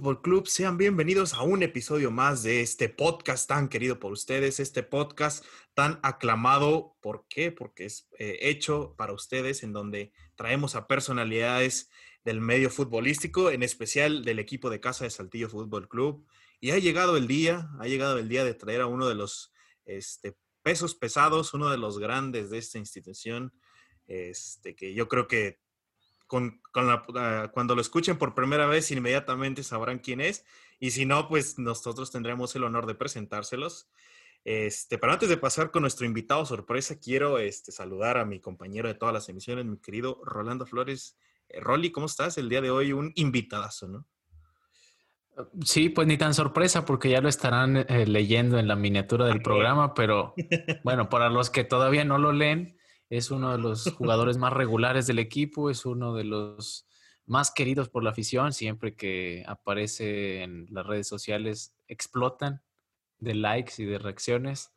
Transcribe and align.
Fútbol 0.00 0.22
Club. 0.22 0.48
Sean 0.48 0.78
bienvenidos 0.78 1.34
a 1.34 1.42
un 1.42 1.62
episodio 1.62 2.10
más 2.10 2.42
de 2.42 2.62
este 2.62 2.88
podcast 2.88 3.46
tan 3.46 3.68
querido 3.68 4.00
por 4.00 4.12
ustedes, 4.12 4.58
este 4.58 4.82
podcast 4.82 5.44
tan 5.74 6.00
aclamado. 6.02 6.96
¿Por 7.02 7.26
qué? 7.28 7.52
Porque 7.52 7.84
es 7.84 8.08
eh, 8.18 8.38
hecho 8.40 8.94
para 8.96 9.12
ustedes, 9.12 9.62
en 9.62 9.74
donde 9.74 10.14
traemos 10.36 10.74
a 10.74 10.86
personalidades 10.86 11.90
del 12.24 12.40
medio 12.40 12.70
futbolístico, 12.70 13.50
en 13.50 13.62
especial 13.62 14.24
del 14.24 14.38
equipo 14.38 14.70
de 14.70 14.80
casa 14.80 15.04
de 15.04 15.10
Saltillo 15.10 15.50
Fútbol 15.50 15.86
Club. 15.86 16.26
Y 16.60 16.70
ha 16.70 16.78
llegado 16.78 17.18
el 17.18 17.26
día, 17.26 17.68
ha 17.78 17.86
llegado 17.86 18.16
el 18.16 18.30
día 18.30 18.42
de 18.42 18.54
traer 18.54 18.80
a 18.80 18.86
uno 18.86 19.06
de 19.06 19.16
los 19.16 19.52
este, 19.84 20.34
pesos 20.62 20.94
pesados, 20.94 21.52
uno 21.52 21.68
de 21.68 21.76
los 21.76 21.98
grandes 21.98 22.48
de 22.48 22.56
esta 22.56 22.78
institución, 22.78 23.52
este, 24.06 24.74
que 24.74 24.94
yo 24.94 25.08
creo 25.08 25.28
que 25.28 25.60
con, 26.30 26.60
la, 26.76 27.50
cuando 27.52 27.74
lo 27.74 27.80
escuchen 27.80 28.16
por 28.16 28.36
primera 28.36 28.66
vez, 28.66 28.92
inmediatamente 28.92 29.64
sabrán 29.64 29.98
quién 29.98 30.20
es. 30.20 30.44
Y 30.78 30.92
si 30.92 31.04
no, 31.04 31.28
pues 31.28 31.58
nosotros 31.58 32.12
tendremos 32.12 32.54
el 32.54 32.62
honor 32.62 32.86
de 32.86 32.94
presentárselos. 32.94 33.90
Este, 34.44 34.96
pero 34.96 35.12
antes 35.12 35.28
de 35.28 35.36
pasar 35.36 35.72
con 35.72 35.82
nuestro 35.82 36.06
invitado 36.06 36.46
sorpresa, 36.46 37.00
quiero 37.00 37.40
este, 37.40 37.72
saludar 37.72 38.16
a 38.16 38.24
mi 38.24 38.38
compañero 38.38 38.86
de 38.86 38.94
todas 38.94 39.12
las 39.12 39.28
emisiones, 39.28 39.64
mi 39.64 39.76
querido 39.78 40.20
Rolando 40.24 40.66
Flores. 40.66 41.18
Eh, 41.48 41.58
Rolly, 41.58 41.90
¿cómo 41.90 42.06
estás? 42.06 42.38
El 42.38 42.48
día 42.48 42.60
de 42.60 42.70
hoy 42.70 42.92
un 42.92 43.10
invitadazo, 43.16 43.88
¿no? 43.88 44.06
Sí, 45.64 45.88
pues 45.88 46.06
ni 46.06 46.16
tan 46.16 46.32
sorpresa 46.32 46.84
porque 46.84 47.10
ya 47.10 47.20
lo 47.20 47.28
estarán 47.28 47.76
eh, 47.76 48.06
leyendo 48.06 48.56
en 48.56 48.68
la 48.68 48.76
miniatura 48.76 49.26
del 49.26 49.42
programa, 49.42 49.94
pero 49.94 50.34
bueno, 50.84 51.08
para 51.08 51.28
los 51.28 51.50
que 51.50 51.64
todavía 51.64 52.04
no 52.04 52.18
lo 52.18 52.30
leen, 52.30 52.76
es 53.10 53.30
uno 53.30 53.52
de 53.52 53.58
los 53.58 53.84
jugadores 53.98 54.38
más 54.38 54.52
regulares 54.52 55.06
del 55.06 55.18
equipo, 55.18 55.68
es 55.68 55.84
uno 55.84 56.14
de 56.14 56.24
los 56.24 56.86
más 57.26 57.50
queridos 57.50 57.88
por 57.88 58.02
la 58.02 58.10
afición, 58.10 58.52
siempre 58.52 58.96
que 58.96 59.44
aparece 59.46 60.42
en 60.42 60.66
las 60.70 60.86
redes 60.86 61.06
sociales 61.06 61.76
explotan 61.86 62.62
de 63.18 63.34
likes 63.34 63.74
y 63.78 63.84
de 63.84 63.98
reacciones 63.98 64.72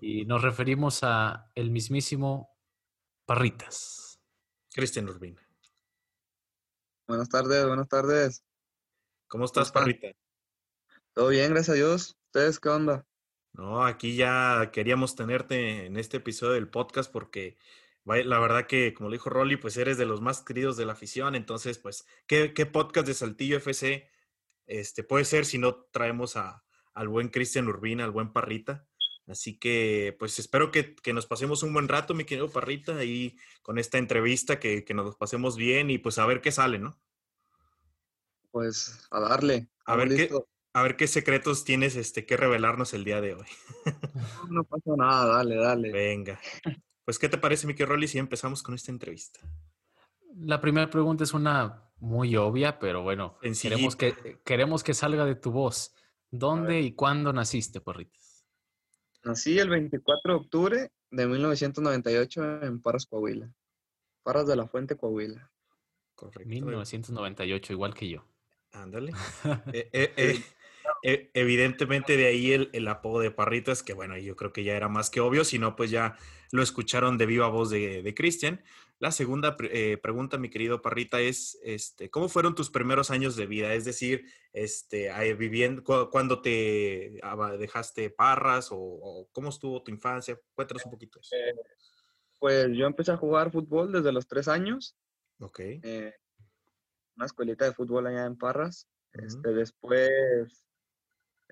y 0.00 0.24
nos 0.24 0.42
referimos 0.42 1.00
a 1.02 1.50
el 1.54 1.70
mismísimo 1.70 2.50
Parritas. 3.24 4.20
Cristian 4.72 5.08
Urbina. 5.08 5.40
Buenas 7.06 7.28
tardes, 7.28 7.66
buenas 7.66 7.88
tardes. 7.88 8.44
¿Cómo 9.28 9.44
estás, 9.44 9.70
Parrita? 9.70 10.08
Todo 11.12 11.28
bien, 11.28 11.50
gracias 11.50 11.70
a 11.70 11.78
Dios. 11.78 12.16
¿Ustedes 12.26 12.58
qué 12.58 12.68
onda? 12.68 13.06
No, 13.54 13.84
aquí 13.84 14.16
ya 14.16 14.70
queríamos 14.72 15.14
tenerte 15.14 15.86
en 15.86 15.96
este 15.96 16.16
episodio 16.16 16.54
del 16.54 16.68
podcast 16.68 17.10
porque 17.10 17.56
la 18.04 18.40
verdad 18.40 18.66
que, 18.66 18.92
como 18.92 19.08
le 19.08 19.14
dijo 19.14 19.30
Rolly, 19.30 19.56
pues 19.56 19.76
eres 19.76 19.96
de 19.96 20.06
los 20.06 20.20
más 20.20 20.42
queridos 20.42 20.76
de 20.76 20.84
la 20.84 20.92
afición. 20.92 21.36
Entonces, 21.36 21.78
pues, 21.78 22.04
¿qué, 22.26 22.50
podcast 22.66 23.06
de 23.06 23.14
Saltillo 23.14 23.56
FC 23.58 24.10
este, 24.66 25.04
puede 25.04 25.24
ser 25.24 25.46
si 25.46 25.58
no 25.58 25.86
traemos 25.92 26.36
a, 26.36 26.64
al 26.94 27.08
buen 27.08 27.28
Cristian 27.28 27.68
Urbina, 27.68 28.04
al 28.04 28.10
buen 28.10 28.32
Parrita? 28.32 28.88
Así 29.28 29.56
que, 29.56 30.16
pues 30.18 30.38
espero 30.40 30.72
que, 30.72 30.96
nos 31.14 31.26
pasemos 31.26 31.62
un 31.62 31.72
buen 31.72 31.88
rato, 31.88 32.12
mi 32.12 32.24
querido 32.24 32.50
Parrita, 32.50 32.96
ahí 32.96 33.38
con 33.62 33.78
esta 33.78 33.98
entrevista, 33.98 34.58
que, 34.58 34.84
que 34.84 34.94
nos 34.94 35.14
pasemos 35.14 35.56
bien 35.56 35.90
y 35.90 35.98
pues 35.98 36.18
a 36.18 36.26
ver 36.26 36.40
qué 36.40 36.50
sale, 36.50 36.80
¿no? 36.80 37.00
Pues 38.50 39.06
a 39.12 39.20
darle. 39.20 39.68
A 39.86 39.96
ver 39.96 40.08
qué, 40.08 40.30
a 40.74 40.82
ver 40.82 40.96
qué 40.96 41.06
secretos 41.06 41.64
tienes 41.64 41.94
este, 41.94 42.26
que 42.26 42.36
revelarnos 42.36 42.92
el 42.94 43.04
día 43.04 43.20
de 43.20 43.34
hoy. 43.34 43.46
no, 44.50 44.64
pasa 44.64 44.90
nada, 44.96 45.36
dale, 45.36 45.54
dale. 45.54 45.92
Venga. 45.92 46.40
Pues, 47.04 47.18
¿qué 47.18 47.28
te 47.28 47.38
parece, 47.38 47.66
Mickey 47.68 47.86
Rolly, 47.86 48.08
si 48.08 48.18
empezamos 48.18 48.62
con 48.62 48.74
esta 48.74 48.90
entrevista? 48.90 49.38
La 50.36 50.60
primera 50.60 50.90
pregunta 50.90 51.22
es 51.22 51.32
una 51.32 51.84
muy 51.98 52.34
obvia, 52.34 52.80
pero 52.80 53.02
bueno, 53.02 53.38
queremos 53.62 53.94
que, 53.94 54.40
queremos 54.44 54.82
que 54.82 54.94
salga 54.94 55.24
de 55.24 55.36
tu 55.36 55.52
voz. 55.52 55.94
¿Dónde 56.30 56.80
y 56.80 56.92
cuándo 56.92 57.32
naciste, 57.32 57.80
Porritas? 57.80 58.44
Nací 59.22 59.58
el 59.60 59.68
24 59.68 60.32
de 60.32 60.38
octubre 60.40 60.90
de 61.10 61.26
1998 61.26 62.62
en 62.62 62.82
Parras, 62.82 63.06
Coahuila. 63.06 63.48
Parras 64.24 64.48
de 64.48 64.56
la 64.56 64.66
Fuente, 64.66 64.96
Coahuila. 64.96 65.52
Correcto. 66.16 66.48
1998, 66.48 67.72
igual 67.72 67.94
que 67.94 68.08
yo. 68.08 68.26
Ándale. 68.72 69.12
Eh, 69.72 69.88
eh, 69.92 70.12
eh, 70.16 70.42
e, 71.04 71.30
evidentemente 71.34 72.16
de 72.16 72.26
ahí 72.26 72.52
el, 72.52 72.88
apodo 72.88 73.20
de 73.20 73.30
Parritas, 73.30 73.82
que 73.82 73.92
bueno, 73.92 74.16
yo 74.16 74.34
creo 74.34 74.52
que 74.52 74.64
ya 74.64 74.74
era 74.74 74.88
más 74.88 75.10
que 75.10 75.20
obvio, 75.20 75.44
si 75.44 75.58
no, 75.58 75.76
pues 75.76 75.90
ya 75.90 76.16
lo 76.50 76.62
escucharon 76.62 77.18
de 77.18 77.26
viva 77.26 77.48
voz 77.48 77.70
de, 77.70 78.14
Cristian. 78.16 78.64
La 78.98 79.12
segunda 79.12 79.56
pregunta, 79.56 80.38
mi 80.38 80.48
querido 80.48 80.80
Parrita, 80.80 81.20
es, 81.20 81.58
este, 81.62 82.10
¿cómo 82.10 82.28
fueron 82.28 82.54
tus 82.54 82.70
primeros 82.70 83.10
años 83.10 83.36
de 83.36 83.46
vida? 83.46 83.74
Es 83.74 83.84
decir, 83.84 84.24
este, 84.52 85.10
viviendo, 85.34 85.84
cuando 86.10 86.40
te 86.40 87.20
dejaste 87.58 88.10
Parras 88.10 88.68
o, 88.70 89.28
cómo 89.32 89.50
estuvo 89.50 89.82
tu 89.82 89.90
infancia? 89.90 90.40
Cuéntanos 90.54 90.86
un 90.86 90.92
poquito 90.92 91.20
eso. 91.20 91.36
pues 92.40 92.68
yo 92.72 92.86
empecé 92.86 93.12
a 93.12 93.16
jugar 93.16 93.52
fútbol 93.52 93.92
desde 93.92 94.12
los 94.12 94.26
tres 94.26 94.48
años. 94.48 94.96
Ok 95.40 95.60
una 97.16 97.26
escuelita 97.26 97.64
de 97.64 97.72
fútbol 97.72 98.06
allá 98.06 98.26
en 98.26 98.36
Parras. 98.36 98.88
este, 99.12 99.52
después 99.52 100.64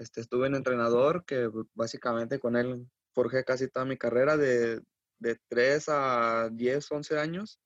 este, 0.03 0.21
estuve 0.21 0.47
en 0.47 0.55
entrenador, 0.55 1.25
que 1.25 1.49
básicamente 1.75 2.39
con 2.39 2.57
él 2.57 2.87
forjé 3.15 3.45
casi 3.45 3.69
toda 3.69 3.85
mi 3.85 3.97
carrera 3.97 4.37
de, 4.37 4.81
de 5.19 5.39
3 5.49 5.85
a 5.89 6.49
10, 6.53 6.93
11 6.93 7.19
años, 7.19 7.61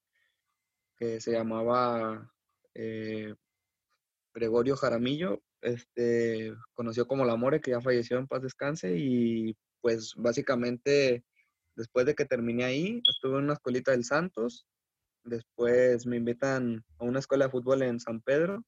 que 0.96 1.20
se 1.20 1.32
llamaba 1.32 2.32
eh, 2.74 3.34
Gregorio 4.34 4.76
Jaramillo, 4.76 5.42
este, 5.62 6.54
conoció 6.74 7.06
como 7.06 7.24
La 7.24 7.36
More, 7.36 7.60
que 7.60 7.72
ya 7.72 7.80
falleció 7.80 8.18
en 8.18 8.28
paz 8.28 8.42
descanse, 8.42 8.96
y 8.96 9.56
pues 9.80 10.14
básicamente 10.16 11.24
después 11.74 12.06
de 12.06 12.14
que 12.14 12.24
terminé 12.24 12.64
ahí, 12.64 13.02
estuve 13.08 13.38
en 13.38 13.44
una 13.44 13.54
escuelita 13.54 13.92
del 13.92 14.04
Santos, 14.04 14.66
Después 15.26 16.06
me 16.06 16.16
invitan 16.18 16.84
a 17.00 17.04
una 17.04 17.18
escuela 17.18 17.46
de 17.46 17.50
fútbol 17.50 17.82
en 17.82 17.98
San 17.98 18.20
Pedro. 18.20 18.62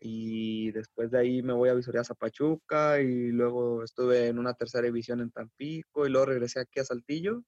Y 0.00 0.72
después 0.72 1.10
de 1.10 1.18
ahí 1.18 1.42
me 1.42 1.52
voy 1.52 1.68
a 1.68 1.74
Visoria 1.74 2.04
Zapachuca 2.04 3.00
y 3.00 3.30
luego 3.32 3.84
estuve 3.84 4.28
en 4.28 4.38
una 4.38 4.54
tercera 4.54 4.86
división 4.86 5.20
en 5.20 5.30
Tampico 5.30 6.06
y 6.06 6.10
luego 6.10 6.26
regresé 6.26 6.60
aquí 6.60 6.80
a 6.80 6.84
Saltillo, 6.84 7.42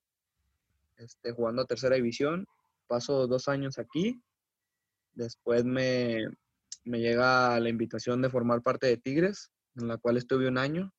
este, 0.99 1.33
jugando 1.33 1.65
tercera 1.65 1.97
división. 1.97 2.47
Paso 2.87 3.27
dos 3.27 3.49
años 3.49 3.79
aquí. 3.79 4.23
Después 5.15 5.65
me, 5.65 6.27
me 6.85 7.01
llega 7.01 7.59
la 7.59 7.69
invitación 7.69 8.21
de 8.21 8.31
formar 8.31 8.63
parte 8.63 8.87
de 8.87 8.99
Tigres, 8.99 9.51
en 9.77 9.89
la 9.89 9.97
cual 9.97 10.19
estuve 10.19 10.49
un 10.49 10.59
año, 10.59 10.93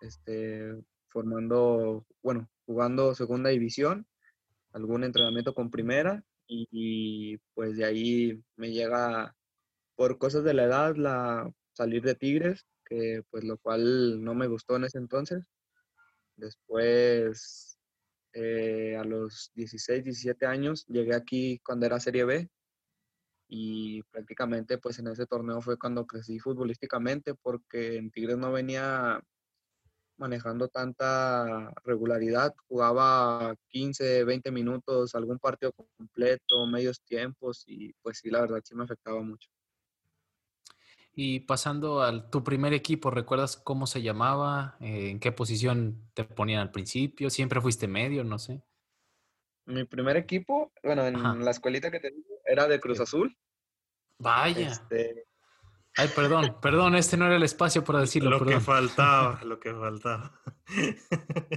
este, 0.00 0.72
formando, 1.08 2.06
bueno, 2.22 2.48
jugando 2.64 3.14
segunda 3.14 3.50
división 3.50 4.06
algún 4.76 5.04
entrenamiento 5.04 5.54
con 5.54 5.70
primera 5.70 6.22
y, 6.46 7.38
pues 7.54 7.76
de 7.76 7.84
ahí 7.84 8.40
me 8.56 8.70
llega 8.70 9.34
por 9.96 10.18
cosas 10.18 10.44
de 10.44 10.54
la 10.54 10.64
edad 10.64 10.96
la 10.96 11.50
salir 11.72 12.02
de 12.02 12.14
Tigres, 12.14 12.64
que 12.84 13.22
pues 13.30 13.44
lo 13.44 13.58
cual 13.58 14.22
no 14.22 14.34
me 14.34 14.46
gustó 14.46 14.76
en 14.76 14.84
ese 14.84 14.98
entonces. 14.98 15.44
Después, 16.36 17.78
eh, 18.32 18.96
a 18.96 19.04
los 19.04 19.50
16, 19.54 20.04
17 20.04 20.46
años, 20.46 20.86
llegué 20.86 21.14
aquí 21.14 21.60
cuando 21.64 21.86
era 21.86 22.00
Serie 22.00 22.24
B 22.24 22.50
y 23.48 24.02
prácticamente 24.04 24.78
pues 24.78 24.98
en 24.98 25.08
ese 25.08 25.26
torneo 25.26 25.60
fue 25.60 25.78
cuando 25.78 26.06
crecí 26.06 26.38
futbolísticamente 26.38 27.34
porque 27.34 27.96
en 27.96 28.10
Tigres 28.10 28.36
no 28.38 28.52
venía 28.52 29.20
manejando 30.18 30.68
tanta 30.68 31.72
regularidad. 31.84 32.54
Jugaba 32.68 33.54
15, 33.68 34.24
20 34.24 34.50
minutos, 34.50 35.14
algún 35.14 35.38
partido 35.38 35.72
completo, 35.72 36.66
medios 36.66 37.00
tiempos 37.02 37.64
y 37.66 37.92
pues 38.02 38.18
sí, 38.18 38.30
la 38.30 38.40
verdad 38.40 38.60
sí 38.64 38.74
me 38.74 38.84
afectaba 38.84 39.22
mucho. 39.22 39.48
Y 41.18 41.40
pasando 41.40 42.02
a 42.02 42.30
tu 42.30 42.44
primer 42.44 42.74
equipo, 42.74 43.10
¿recuerdas 43.10 43.56
cómo 43.56 43.86
se 43.86 44.02
llamaba? 44.02 44.76
Eh, 44.80 45.08
¿En 45.08 45.18
qué 45.18 45.32
posición 45.32 46.10
te 46.12 46.24
ponían 46.24 46.60
al 46.60 46.70
principio? 46.70 47.30
¿Siempre 47.30 47.62
fuiste 47.62 47.88
medio? 47.88 48.22
No 48.22 48.38
sé. 48.38 48.62
Mi 49.64 49.84
primer 49.84 50.18
equipo, 50.18 50.72
bueno, 50.84 51.06
en 51.06 51.42
la 51.42 51.50
escuelita 51.50 51.90
que 51.90 52.00
te 52.00 52.14
era 52.44 52.68
de 52.68 52.78
Cruz 52.80 53.00
Azul. 53.00 53.34
Vaya. 54.18 54.68
Este, 54.68 55.26
Ay, 55.98 56.08
perdón, 56.14 56.60
perdón, 56.60 56.94
este 56.94 57.16
no 57.16 57.24
era 57.24 57.36
el 57.36 57.42
espacio 57.42 57.82
para 57.82 58.00
decirlo. 58.00 58.28
Lo 58.28 58.44
que 58.44 58.60
faltaba, 58.60 59.42
lo 59.44 59.58
que 59.58 59.72
faltaba. 59.72 60.38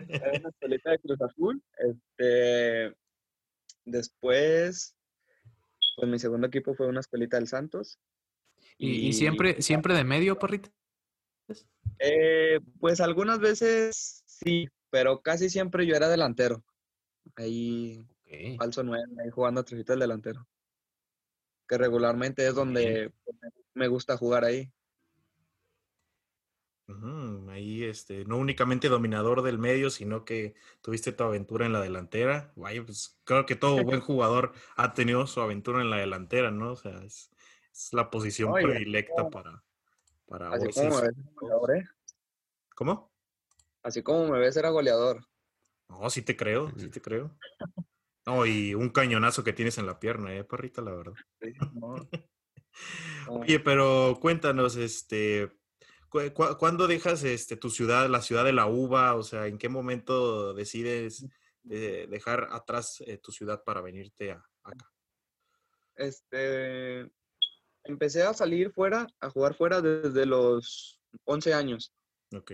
Era 0.07 0.31
una 0.39 0.49
escuelita 0.53 0.91
de 0.91 0.99
Cruz 0.99 1.21
Azul. 1.21 1.61
Este, 1.77 2.95
después, 3.83 4.95
pues 5.97 6.09
mi 6.09 6.17
segundo 6.17 6.47
equipo 6.47 6.73
fue 6.73 6.87
una 6.87 7.01
escuelita 7.01 7.35
del 7.35 7.49
Santos. 7.49 7.99
¿Y, 8.81 9.11
siempre, 9.11 9.61
siempre 9.61 9.93
de 9.93 10.05
medio, 10.05 10.39
parrita? 10.39 10.71
Eh, 11.99 12.61
pues 12.79 13.01
algunas 13.01 13.39
veces 13.39 14.23
sí, 14.25 14.69
pero 14.89 15.21
casi 15.21 15.49
siempre 15.49 15.85
yo 15.85 15.95
era 15.95 16.07
delantero. 16.07 16.63
Ahí, 17.35 18.07
falso 18.57 18.81
nueve, 18.83 19.03
ahí 19.21 19.29
jugando 19.31 19.61
atrás 19.61 19.85
del 19.85 19.99
delantero. 19.99 20.47
Que 21.67 21.77
regularmente 21.77 22.47
es 22.47 22.55
donde 22.55 23.11
me 23.73 23.89
gusta 23.89 24.15
jugar 24.15 24.45
ahí. 24.45 24.71
ahí, 27.49 27.83
este, 27.83 28.23
no 28.23 28.37
únicamente 28.37 28.87
dominador 28.87 29.41
del 29.41 29.59
medio, 29.59 29.89
sino 29.89 30.23
que 30.23 30.55
tuviste 30.81 31.11
tu 31.11 31.25
aventura 31.25 31.65
en 31.65 31.73
la 31.73 31.81
delantera. 31.81 32.53
Vaya, 32.55 32.81
pues 32.85 33.19
creo 33.25 33.45
que 33.45 33.57
todo 33.57 33.83
buen 33.83 33.99
jugador 33.99 34.53
ha 34.77 34.93
tenido 34.93 35.27
su 35.27 35.41
aventura 35.41 35.81
en 35.81 35.89
la 35.89 35.97
delantera, 35.97 36.49
¿no? 36.49 36.71
O 36.71 36.75
sea, 36.77 37.03
es, 37.03 37.29
la 37.91 38.09
posición 38.09 38.53
predilecta 38.53 39.29
para, 39.29 39.63
para 40.27 40.51
Así 40.51 40.69
como 40.69 40.95
me 40.95 41.01
ves, 41.01 41.15
goleador, 41.35 41.77
¿eh? 41.77 41.85
¿Cómo? 42.75 43.11
Así 43.83 44.03
como 44.03 44.27
me 44.27 44.39
ves, 44.39 44.57
era 44.57 44.69
goleador. 44.69 45.25
No, 45.89 46.09
sí 46.09 46.21
te 46.21 46.35
creo, 46.35 46.71
sí 46.77 46.89
te 46.89 47.01
creo. 47.01 47.37
No, 48.25 48.45
y 48.45 48.75
un 48.75 48.89
cañonazo 48.89 49.43
que 49.43 49.53
tienes 49.53 49.77
en 49.77 49.85
la 49.85 49.99
pierna, 49.99 50.35
¿eh, 50.35 50.43
parrita? 50.43 50.81
La 50.81 50.91
verdad. 50.91 51.13
Oye, 53.27 53.59
pero 53.59 54.17
cuéntanos, 54.21 54.75
este, 54.75 55.51
¿cuándo 56.59 56.87
dejas 56.87 57.23
este, 57.23 57.57
tu 57.57 57.69
ciudad, 57.69 58.07
la 58.09 58.21
ciudad 58.21 58.43
de 58.43 58.53
la 58.53 58.67
uva? 58.67 59.15
O 59.15 59.23
sea, 59.23 59.47
¿en 59.47 59.57
qué 59.57 59.69
momento 59.69 60.53
decides 60.53 61.25
dejar 61.63 62.47
atrás 62.51 63.01
eh, 63.05 63.17
tu 63.17 63.31
ciudad 63.31 63.63
para 63.63 63.81
venirte 63.81 64.31
a, 64.31 64.43
acá? 64.63 64.91
Este, 65.95 67.11
empecé 67.89 68.23
a 68.23 68.33
salir 68.33 68.71
fuera, 68.71 69.07
a 69.19 69.29
jugar 69.29 69.55
fuera 69.55 69.81
desde 69.81 70.25
los 70.25 71.01
11 71.25 71.53
años. 71.53 71.91
Ok. 72.35 72.51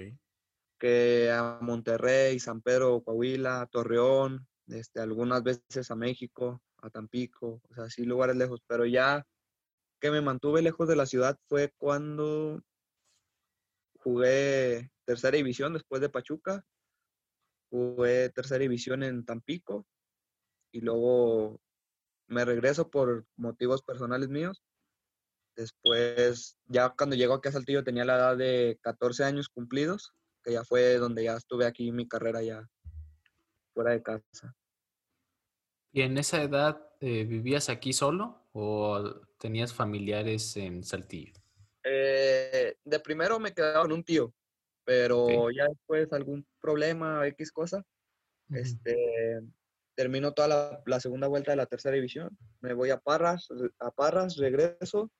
Que 0.79 1.31
a 1.31 1.59
Monterrey, 1.61 2.39
San 2.39 2.61
Pedro, 2.61 3.01
Coahuila, 3.03 3.67
Torreón, 3.71 4.47
este, 4.67 4.99
algunas 4.99 5.43
veces 5.43 5.91
a 5.91 5.95
México, 5.95 6.61
a 6.81 6.89
Tampico, 6.89 7.61
o 7.69 7.73
sea, 7.75 7.89
sí 7.89 8.03
lugares 8.03 8.35
lejos, 8.35 8.61
pero 8.67 8.85
ya 8.85 9.25
que 9.99 10.11
me 10.11 10.21
mantuve 10.21 10.61
lejos 10.61 10.87
de 10.87 10.95
la 10.95 11.05
ciudad 11.05 11.37
fue 11.47 11.73
cuando 11.77 12.61
jugué 13.99 14.91
tercera 15.05 15.37
división 15.37 15.73
después 15.73 16.01
de 16.01 16.09
Pachuca, 16.09 16.63
jugué 17.69 18.29
tercera 18.29 18.59
división 18.59 19.03
en 19.03 19.25
Tampico 19.25 19.85
y 20.71 20.81
luego 20.81 21.59
me 22.27 22.45
regreso 22.45 22.89
por 22.89 23.25
motivos 23.35 23.81
personales 23.81 24.29
míos. 24.29 24.63
Después, 25.55 26.57
ya 26.67 26.89
cuando 26.89 27.15
llego 27.15 27.33
aquí 27.33 27.49
a 27.49 27.51
Saltillo 27.53 27.83
tenía 27.83 28.03
la 28.03 28.15
edad 28.15 28.37
de 28.37 28.77
14 28.81 29.23
años 29.23 29.47
cumplidos, 29.47 30.13
que 30.43 30.53
ya 30.53 30.63
fue 30.63 30.97
donde 30.97 31.23
ya 31.23 31.35
estuve 31.35 31.65
aquí 31.65 31.91
mi 31.91 32.07
carrera 32.07 32.41
ya 32.43 32.67
fuera 33.73 33.91
de 33.91 34.03
casa. 34.03 34.55
¿Y 35.91 36.01
en 36.01 36.17
esa 36.17 36.41
edad 36.43 36.89
eh, 36.99 37.23
vivías 37.23 37.69
aquí 37.69 37.93
solo 37.93 38.47
o 38.51 39.21
tenías 39.37 39.73
familiares 39.73 40.57
en 40.57 40.83
Saltillo? 40.83 41.33
Eh, 41.83 42.77
de 42.83 42.99
primero 42.99 43.39
me 43.39 43.53
quedaba 43.53 43.83
con 43.83 43.93
un 43.93 44.03
tío, 44.03 44.33
pero 44.83 45.49
ya 45.51 45.67
después 45.67 46.11
algún 46.11 46.45
problema, 46.59 47.25
X 47.27 47.51
cosa, 47.51 47.85
este, 48.49 49.41
termino 49.95 50.33
toda 50.33 50.81
la, 50.85 50.99
segunda 50.99 51.27
vuelta 51.27 51.51
de 51.51 51.57
la 51.57 51.65
tercera 51.65 51.95
división, 51.95 52.37
me 52.59 52.73
voy 52.73 52.89
a 52.89 52.97
Parras, 52.97 53.47
a 53.79 53.91
Parras, 53.91 54.35
regreso 54.35 55.11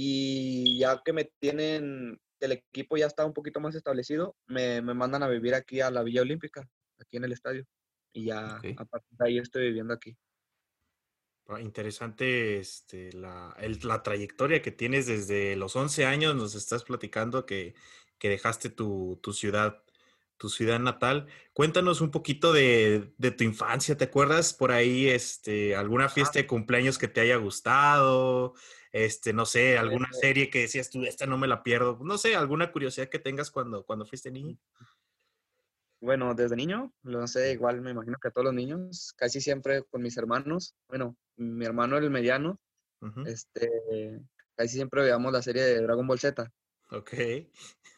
y 0.00 0.78
ya 0.78 1.02
que 1.04 1.12
me 1.12 1.24
tienen, 1.40 2.20
el 2.38 2.52
equipo 2.52 2.96
ya 2.96 3.06
está 3.06 3.24
un 3.24 3.32
poquito 3.32 3.58
más 3.58 3.74
establecido, 3.74 4.36
me, 4.46 4.80
me 4.80 4.94
mandan 4.94 5.24
a 5.24 5.28
vivir 5.28 5.56
aquí 5.56 5.80
a 5.80 5.90
la 5.90 6.04
Villa 6.04 6.22
Olímpica, 6.22 6.68
aquí 7.00 7.16
en 7.16 7.24
el 7.24 7.32
estadio. 7.32 7.66
Y 8.12 8.26
ya 8.26 8.60
a 8.76 8.84
partir 8.84 9.18
de 9.18 9.26
ahí 9.26 9.38
estoy 9.38 9.64
viviendo 9.64 9.92
aquí. 9.92 10.16
Ah, 11.48 11.60
interesante 11.60 12.60
este, 12.60 13.12
la, 13.12 13.56
la, 13.82 14.02
trayectoria 14.04 14.62
que 14.62 14.70
tienes 14.70 15.08
desde 15.08 15.56
los 15.56 15.74
11 15.74 16.06
años. 16.06 16.36
Nos 16.36 16.54
estás 16.54 16.84
platicando 16.84 17.44
que, 17.44 17.74
que 18.20 18.28
dejaste 18.28 18.70
tu, 18.70 19.18
tu, 19.20 19.32
ciudad, 19.32 19.82
tu 20.36 20.48
ciudad 20.48 20.78
natal. 20.78 21.26
Cuéntanos 21.52 22.02
un 22.02 22.12
poquito 22.12 22.52
de, 22.52 23.12
de, 23.18 23.32
tu 23.32 23.42
infancia. 23.42 23.96
¿Te 23.96 24.04
acuerdas 24.04 24.54
por 24.54 24.70
ahí 24.70 25.08
este, 25.08 25.74
alguna 25.74 26.08
fiesta 26.08 26.38
de 26.38 26.46
cumpleaños 26.46 26.98
que 26.98 27.08
te 27.08 27.20
haya 27.20 27.34
gustado? 27.34 28.54
Este, 28.92 29.32
no 29.32 29.46
sé, 29.46 29.78
alguna 29.78 30.08
serie 30.12 30.50
que 30.50 30.60
decías 30.60 30.90
tú, 30.90 31.04
esta 31.04 31.26
no 31.26 31.38
me 31.38 31.46
la 31.46 31.62
pierdo. 31.62 31.98
No 32.02 32.18
sé, 32.18 32.34
alguna 32.36 32.72
curiosidad 32.72 33.08
que 33.08 33.18
tengas 33.18 33.50
cuando, 33.50 33.84
cuando 33.84 34.06
fuiste 34.06 34.30
niño. 34.30 34.56
Bueno, 36.00 36.34
desde 36.34 36.54
niño, 36.54 36.92
no 37.02 37.26
sé, 37.26 37.52
igual 37.52 37.80
me 37.80 37.90
imagino 37.90 38.18
que 38.22 38.28
a 38.28 38.30
todos 38.30 38.46
los 38.46 38.54
niños, 38.54 39.12
casi 39.16 39.40
siempre 39.40 39.82
con 39.82 40.00
mis 40.00 40.16
hermanos, 40.16 40.74
bueno, 40.88 41.16
mi 41.36 41.64
hermano 41.64 41.98
el 41.98 42.08
mediano, 42.10 42.60
este, 43.26 44.20
casi 44.54 44.76
siempre 44.76 45.02
veíamos 45.02 45.32
la 45.32 45.42
serie 45.42 45.62
de 45.62 45.82
Dragon 45.82 46.06
Ball 46.06 46.20
Z. 46.20 46.50
Ok. 46.90 47.12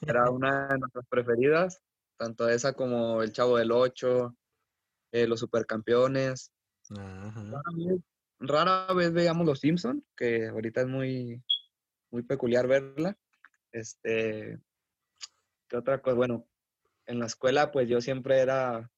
Era 0.01 0.31
una 0.31 0.69
de 0.69 0.79
nuestras 0.79 1.07
preferidas, 1.09 1.83
tanto 2.17 2.49
esa 2.49 2.73
como 2.73 3.23
El 3.23 3.33
Chavo 3.33 3.59
del 3.59 3.71
Ocho, 3.71 4.35
eh, 5.13 5.27
Los 5.27 5.41
Supercampeones. 5.41 6.53
Rara, 8.41 8.93
vez, 8.95 9.13
veíamos 9.13 9.47
Los 9.47 9.61
Simpson, 9.61 10.05
que 10.17 10.49
ahorita 10.49 10.81
es 10.81 10.87
muy, 10.87 11.43
muy 12.11 12.23
peculiar 12.23 12.67
verla. 12.67 13.17
Este, 13.71 14.59
¿qué 15.69 15.77
otra 15.77 16.01
cosa? 16.01 16.17
Bueno, 16.17 16.47
en 17.07 17.19
la 17.19 17.27
escuela, 17.27 17.71
pues 17.71 17.89
yo 17.89 18.01
siempre 18.01 18.39
era 18.39 18.91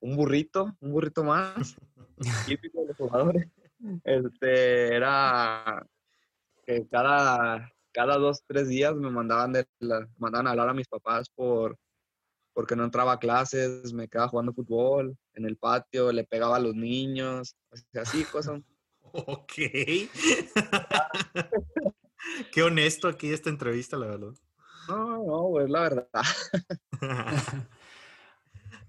un 0.00 0.16
burrito, 0.16 0.76
un 0.80 0.92
burrito 0.92 1.22
más, 1.24 1.76
típico 2.46 2.80
de 2.80 2.88
los 2.88 2.96
jugadores. 2.96 3.48
Este, 4.04 4.94
era 4.94 5.86
que 6.64 6.86
cada, 6.88 7.70
cada 7.92 8.16
dos, 8.16 8.42
tres 8.46 8.68
días 8.68 8.94
me 8.94 9.10
mandaban, 9.10 9.52
de 9.52 9.66
mandaban 10.16 10.46
a 10.46 10.50
hablar 10.50 10.70
a 10.70 10.74
mis 10.74 10.88
papás 10.88 11.28
por 11.28 11.78
porque 12.60 12.76
no 12.76 12.84
entraba 12.84 13.12
a 13.12 13.18
clases, 13.18 13.94
me 13.94 14.06
quedaba 14.06 14.28
jugando 14.28 14.52
fútbol 14.52 15.16
en 15.32 15.46
el 15.46 15.56
patio, 15.56 16.12
le 16.12 16.24
pegaba 16.24 16.56
a 16.56 16.60
los 16.60 16.74
niños, 16.74 17.56
así 17.94 18.24
cosas. 18.24 18.60
Ok. 19.12 19.54
Qué 22.52 22.62
honesto 22.62 23.08
aquí 23.08 23.32
esta 23.32 23.48
entrevista, 23.48 23.96
la 23.96 24.08
verdad. 24.08 24.34
No, 24.88 25.24
no, 25.24 25.58
es 25.60 25.70
la 25.70 25.80
verdad. 25.80 26.06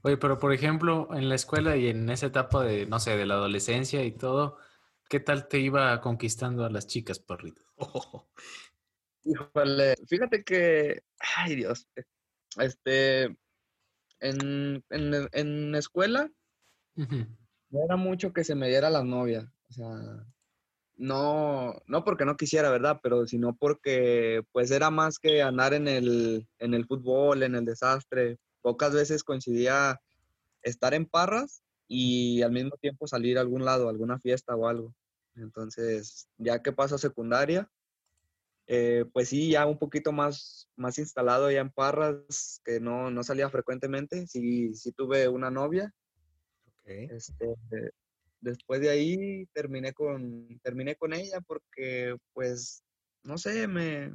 Oye, 0.03 0.18
pero 0.18 0.38
por 0.38 0.53
ejemplo, 0.53 1.07
en 1.13 1.30
la 1.30 1.35
escuela 1.35 1.78
y 1.78 1.87
en 1.87 2.09
esa 2.09 2.25
etapa 2.25 2.66
de, 2.66 2.85
no 2.85 2.99
sé, 2.99 3.16
de 3.16 3.25
la 3.25 3.35
adolescencia 3.35 4.04
y 4.04 4.11
todo, 4.11 4.57
¿qué 5.09 5.21
tal 5.21 5.47
te 5.47 5.59
iba 5.59 6.01
conquistando 6.01 6.66
a 6.66 6.69
las 6.69 6.87
chicas, 6.87 7.19
perrito? 7.19 7.61
Híjole, 9.23 9.95
fíjate 10.07 10.44
que, 10.44 11.04
ay 11.37 11.56
Dios, 11.56 11.87
este, 12.57 13.37
en, 14.21 14.83
en, 14.90 15.30
en 15.33 15.75
escuela, 15.75 16.31
no 16.95 17.83
era 17.83 17.95
mucho 17.97 18.31
que 18.33 18.44
se 18.44 18.56
me 18.56 18.69
diera 18.69 18.90
la 18.90 19.04
novia, 19.04 19.51
o 19.69 19.73
sea, 19.73 20.25
no, 21.01 21.81
no 21.87 22.04
porque 22.04 22.25
no 22.25 22.37
quisiera, 22.37 22.69
¿verdad? 22.69 22.99
Pero 23.01 23.25
sino 23.25 23.56
porque 23.56 24.44
pues 24.51 24.69
era 24.69 24.92
más 24.92 25.18
que 25.18 25.42
andar 25.42 25.73
en 25.73 25.87
el, 25.87 26.47
en 26.59 26.73
el 26.75 26.85
fútbol, 26.85 27.42
en 27.42 27.56
el 27.56 27.66
desastre. 27.66 28.37
Pocas 28.61 28.94
veces 28.94 29.23
coincidía 29.23 29.99
estar 30.61 30.94
en 30.94 31.07
Parras 31.07 31.63
y 31.87 32.44
al 32.44 32.51
mismo 32.51 32.78
tiempo 32.80 33.07
salir 33.07 33.40
a 33.40 33.42
algún 33.42 33.66
lado, 33.66 33.87
a 33.87 33.90
alguna 33.90 34.19
fiesta 34.19 34.56
o 34.56 34.68
algo. 34.68 34.94
Entonces, 35.35 36.28
ya 36.37 36.61
que 36.61 36.71
paso 36.71 36.95
a 36.95 36.99
secundaria, 36.99 37.68
eh, 38.73 39.04
pues 39.11 39.28
sí, 39.28 39.49
ya 39.51 39.66
un 39.66 39.78
poquito 39.78 40.13
más, 40.13 40.69
más 40.78 40.97
instalado 40.97 41.51
ya 41.51 41.59
en 41.59 41.71
Parras, 41.71 42.61
que 42.63 42.80
no, 42.80 43.11
no 43.11 43.21
salía 43.21 43.49
frecuentemente. 43.49 44.25
Sí, 44.28 44.73
sí 44.75 44.94
tuve 44.94 45.28
una 45.28 45.51
novia. 45.51 45.94
Okay. 46.80 47.09
Este, 47.11 47.54
después 48.40 48.80
de 48.80 48.90
ahí 48.90 49.45
terminé 49.47 49.92
con, 49.92 50.57
terminé 50.63 50.95
con 50.95 51.11
ella 51.13 51.42
porque, 51.42 52.16
pues, 52.31 52.81
no 53.23 53.37
sé, 53.37 53.68
me, 53.68 54.13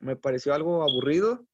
me 0.00 0.16
pareció 0.16 0.52
algo 0.52 0.82
aburrido. 0.82 1.46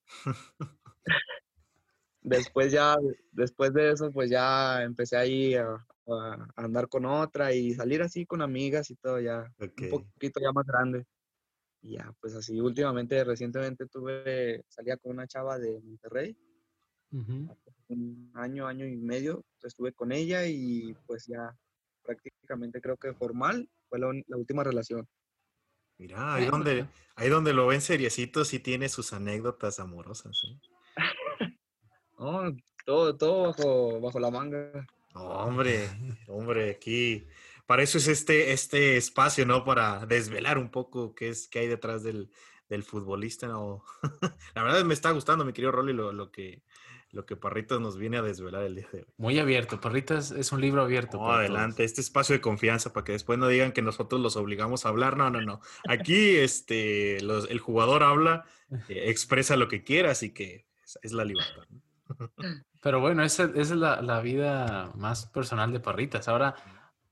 después 2.22 2.72
ya, 2.72 2.96
después 3.30 3.74
de 3.74 3.90
eso, 3.90 4.10
pues 4.10 4.30
ya 4.30 4.84
empecé 4.84 5.18
ahí 5.18 5.54
a, 5.54 5.66
a, 6.08 6.48
andar 6.56 6.88
con 6.88 7.04
otra 7.04 7.52
y 7.52 7.74
salir 7.74 8.00
así 8.00 8.24
con 8.24 8.40
amigas 8.40 8.90
y 8.90 8.96
todo 8.96 9.20
ya, 9.20 9.52
un 9.58 9.90
poquito 9.90 10.40
ya 10.40 10.50
más 10.52 10.64
grande. 10.64 11.04
Y 11.82 11.92
ya, 11.96 12.12
pues 12.20 12.34
así, 12.34 12.60
últimamente, 12.60 13.24
recientemente 13.24 13.86
tuve, 13.86 14.64
salía 14.68 14.96
con 14.96 15.12
una 15.12 15.26
chava 15.26 15.58
de 15.58 15.80
Monterrey. 15.80 16.36
Un 17.12 18.30
año, 18.34 18.66
año 18.68 18.86
y 18.86 18.96
medio 18.96 19.44
estuve 19.66 19.92
con 19.92 20.12
ella 20.12 20.46
y 20.46 20.94
pues 21.06 21.26
ya 21.26 21.56
prácticamente 22.02 22.80
creo 22.80 22.96
que 22.96 23.14
formal 23.14 23.68
fue 23.88 23.98
la, 23.98 24.08
última 24.36 24.62
relación. 24.62 25.08
Mira, 25.98 26.34
ahí 26.34 26.46
donde, 26.46 26.86
ahí 27.16 27.28
donde 27.28 27.52
lo 27.52 27.66
ven 27.66 27.80
seriecito 27.80 28.44
sí 28.44 28.60
tiene 28.60 28.88
sus 28.88 29.12
anécdotas 29.12 29.80
amorosas. 29.80 30.40
¿eh? 30.44 30.60
todo, 32.86 33.16
todo 33.16 33.42
bajo, 33.48 34.00
bajo 34.00 34.20
la 34.20 34.30
manga. 34.30 34.86
hombre, 35.14 35.88
hombre, 36.28 36.70
aquí. 36.70 37.26
Para 37.70 37.84
eso 37.84 37.98
es 37.98 38.08
este, 38.08 38.50
este 38.50 38.96
espacio, 38.96 39.46
¿no? 39.46 39.64
Para 39.64 40.04
desvelar 40.04 40.58
un 40.58 40.72
poco 40.72 41.14
qué 41.14 41.28
es 41.28 41.46
qué 41.46 41.60
hay 41.60 41.68
detrás 41.68 42.02
del, 42.02 42.28
del 42.68 42.82
futbolista. 42.82 43.46
No. 43.46 43.84
la 44.56 44.64
verdad 44.64 44.82
me 44.82 44.92
está 44.92 45.12
gustando, 45.12 45.44
mi 45.44 45.52
querido 45.52 45.70
Rolly, 45.70 45.92
lo, 45.92 46.12
lo 46.12 46.32
que, 46.32 46.64
lo 47.12 47.26
que 47.26 47.36
Parritas 47.36 47.78
nos 47.78 47.96
viene 47.96 48.16
a 48.16 48.22
desvelar 48.22 48.64
el 48.64 48.74
día 48.74 48.88
de 48.92 49.02
hoy. 49.02 49.06
Muy 49.18 49.38
abierto, 49.38 49.80
Parritas 49.80 50.32
es 50.32 50.50
un 50.50 50.60
libro 50.60 50.82
abierto. 50.82 51.18
No, 51.18 51.30
adelante, 51.30 51.84
este 51.84 52.00
espacio 52.00 52.32
de 52.32 52.40
confianza 52.40 52.92
para 52.92 53.04
que 53.04 53.12
después 53.12 53.38
no 53.38 53.46
digan 53.46 53.70
que 53.70 53.82
nosotros 53.82 54.20
los 54.20 54.34
obligamos 54.34 54.84
a 54.84 54.88
hablar. 54.88 55.16
No, 55.16 55.30
no, 55.30 55.40
no. 55.40 55.60
Aquí 55.88 56.38
este, 56.38 57.18
el 57.18 57.58
jugador 57.60 58.02
habla, 58.02 58.46
eh, 58.88 59.04
expresa 59.10 59.54
lo 59.54 59.68
que 59.68 59.84
quiera, 59.84 60.10
así 60.10 60.34
que 60.34 60.66
es, 61.04 61.12
la 61.12 61.24
libertad. 61.24 61.68
Pero 62.82 62.98
bueno, 62.98 63.22
esa, 63.22 63.48
es 63.54 63.70
la, 63.70 64.20
vida 64.22 64.90
más 64.96 65.26
personal 65.26 65.72
de 65.72 65.78
Parritas. 65.78 66.26
Ahora, 66.26 66.56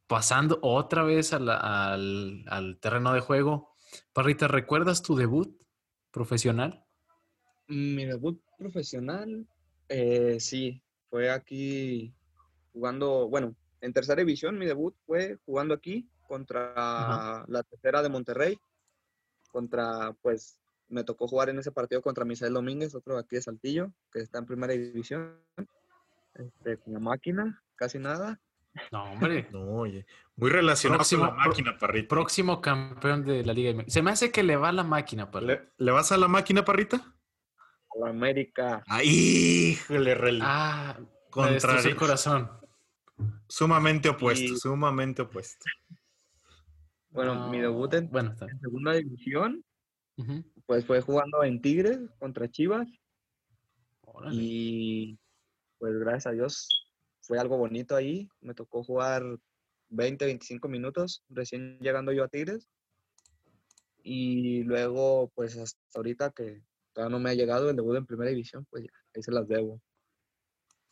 pasando 0.08 0.58
otra 0.62 1.04
vez 1.04 1.32
al, 1.32 1.48
al 1.48 2.78
terreno 2.80 3.12
de 3.12 3.20
juego, 3.20 3.76
Parritas, 4.12 4.50
¿recuerdas 4.50 5.02
tu 5.02 5.16
debut 5.16 5.56
profesional? 6.10 6.84
Mi 7.68 8.04
debut 8.04 8.40
profesional, 8.56 9.46
eh, 9.88 10.40
sí, 10.40 10.82
fue 11.10 11.30
aquí 11.30 12.14
jugando, 12.72 13.28
bueno, 13.28 13.54
en 13.80 13.92
tercera 13.92 14.20
división 14.20 14.58
mi 14.58 14.66
debut 14.66 14.94
fue 15.06 15.38
jugando 15.46 15.74
aquí 15.74 16.08
contra 16.26 17.44
la 17.46 17.62
tercera 17.62 18.02
de 18.02 18.08
Monterrey, 18.08 18.58
contra, 19.50 20.12
pues, 20.20 20.60
me 20.88 21.04
tocó 21.04 21.28
jugar 21.28 21.48
en 21.50 21.58
ese 21.58 21.72
partido 21.72 22.02
contra 22.02 22.24
Misael 22.24 22.54
Domínguez, 22.54 22.94
otro 22.94 23.18
aquí 23.18 23.36
de 23.36 23.42
Saltillo, 23.42 23.92
que 24.12 24.20
está 24.20 24.38
en 24.38 24.46
primera 24.46 24.72
división, 24.72 25.38
este, 26.34 26.78
con 26.78 26.94
la 26.94 27.00
máquina, 27.00 27.62
casi 27.76 27.98
nada. 27.98 28.40
No, 28.92 29.04
hombre. 29.04 29.48
No, 29.50 29.60
oye. 29.62 30.06
Muy 30.36 30.50
relacionado 30.50 31.02
con 31.08 31.20
la 31.20 31.30
máquina, 31.32 31.76
Parrita. 31.78 32.08
Próximo 32.08 32.60
campeón 32.60 33.24
de 33.24 33.44
la 33.44 33.52
Liga. 33.52 33.84
Se 33.88 34.02
me 34.02 34.10
hace 34.12 34.30
que 34.30 34.42
le 34.42 34.56
va 34.56 34.70
la 34.72 34.84
máquina, 34.84 35.30
Parrita. 35.30 35.64
¿Le 35.78 35.90
vas 35.90 36.12
a 36.12 36.16
la 36.16 36.28
máquina, 36.28 36.64
Parrita? 36.64 37.14
la 37.98 38.10
América. 38.10 38.82
¡Ay, 38.86 39.08
híjole, 39.72 40.16
Ah, 40.42 40.98
contra 41.30 41.80
el 41.80 41.96
corazón. 41.96 42.50
Sumamente 43.48 44.08
opuesto, 44.08 44.56
sumamente 44.56 45.22
opuesto. 45.22 45.64
Bueno, 47.10 47.48
mi 47.48 47.58
debut 47.58 47.92
en, 47.94 48.08
bueno, 48.10 48.36
segunda 48.60 48.92
división, 48.92 49.64
pues 50.66 50.86
fue 50.86 51.00
jugando 51.00 51.42
en 51.42 51.60
Tigres 51.60 51.98
contra 52.18 52.48
Chivas. 52.48 52.86
Y 54.30 55.18
pues 55.78 55.98
gracias 55.98 56.26
a 56.26 56.30
Dios 56.32 56.68
fue 57.28 57.38
algo 57.38 57.58
bonito 57.58 57.94
ahí. 57.94 58.26
Me 58.40 58.54
tocó 58.54 58.82
jugar 58.82 59.22
20, 59.90 60.24
25 60.24 60.66
minutos 60.66 61.22
recién 61.28 61.78
llegando 61.78 62.10
yo 62.10 62.24
a 62.24 62.28
Tigres. 62.28 62.66
Y 64.02 64.62
luego, 64.62 65.30
pues 65.34 65.56
hasta 65.58 65.78
ahorita 65.94 66.30
que 66.30 66.62
no 66.96 67.20
me 67.20 67.30
ha 67.30 67.34
llegado 67.34 67.70
el 67.70 67.76
debut 67.76 67.96
en 67.96 68.06
primera 68.06 68.30
división, 68.30 68.66
pues 68.70 68.84
ya, 68.84 68.90
ahí 69.14 69.22
se 69.22 69.30
las 69.30 69.46
debo. 69.46 69.80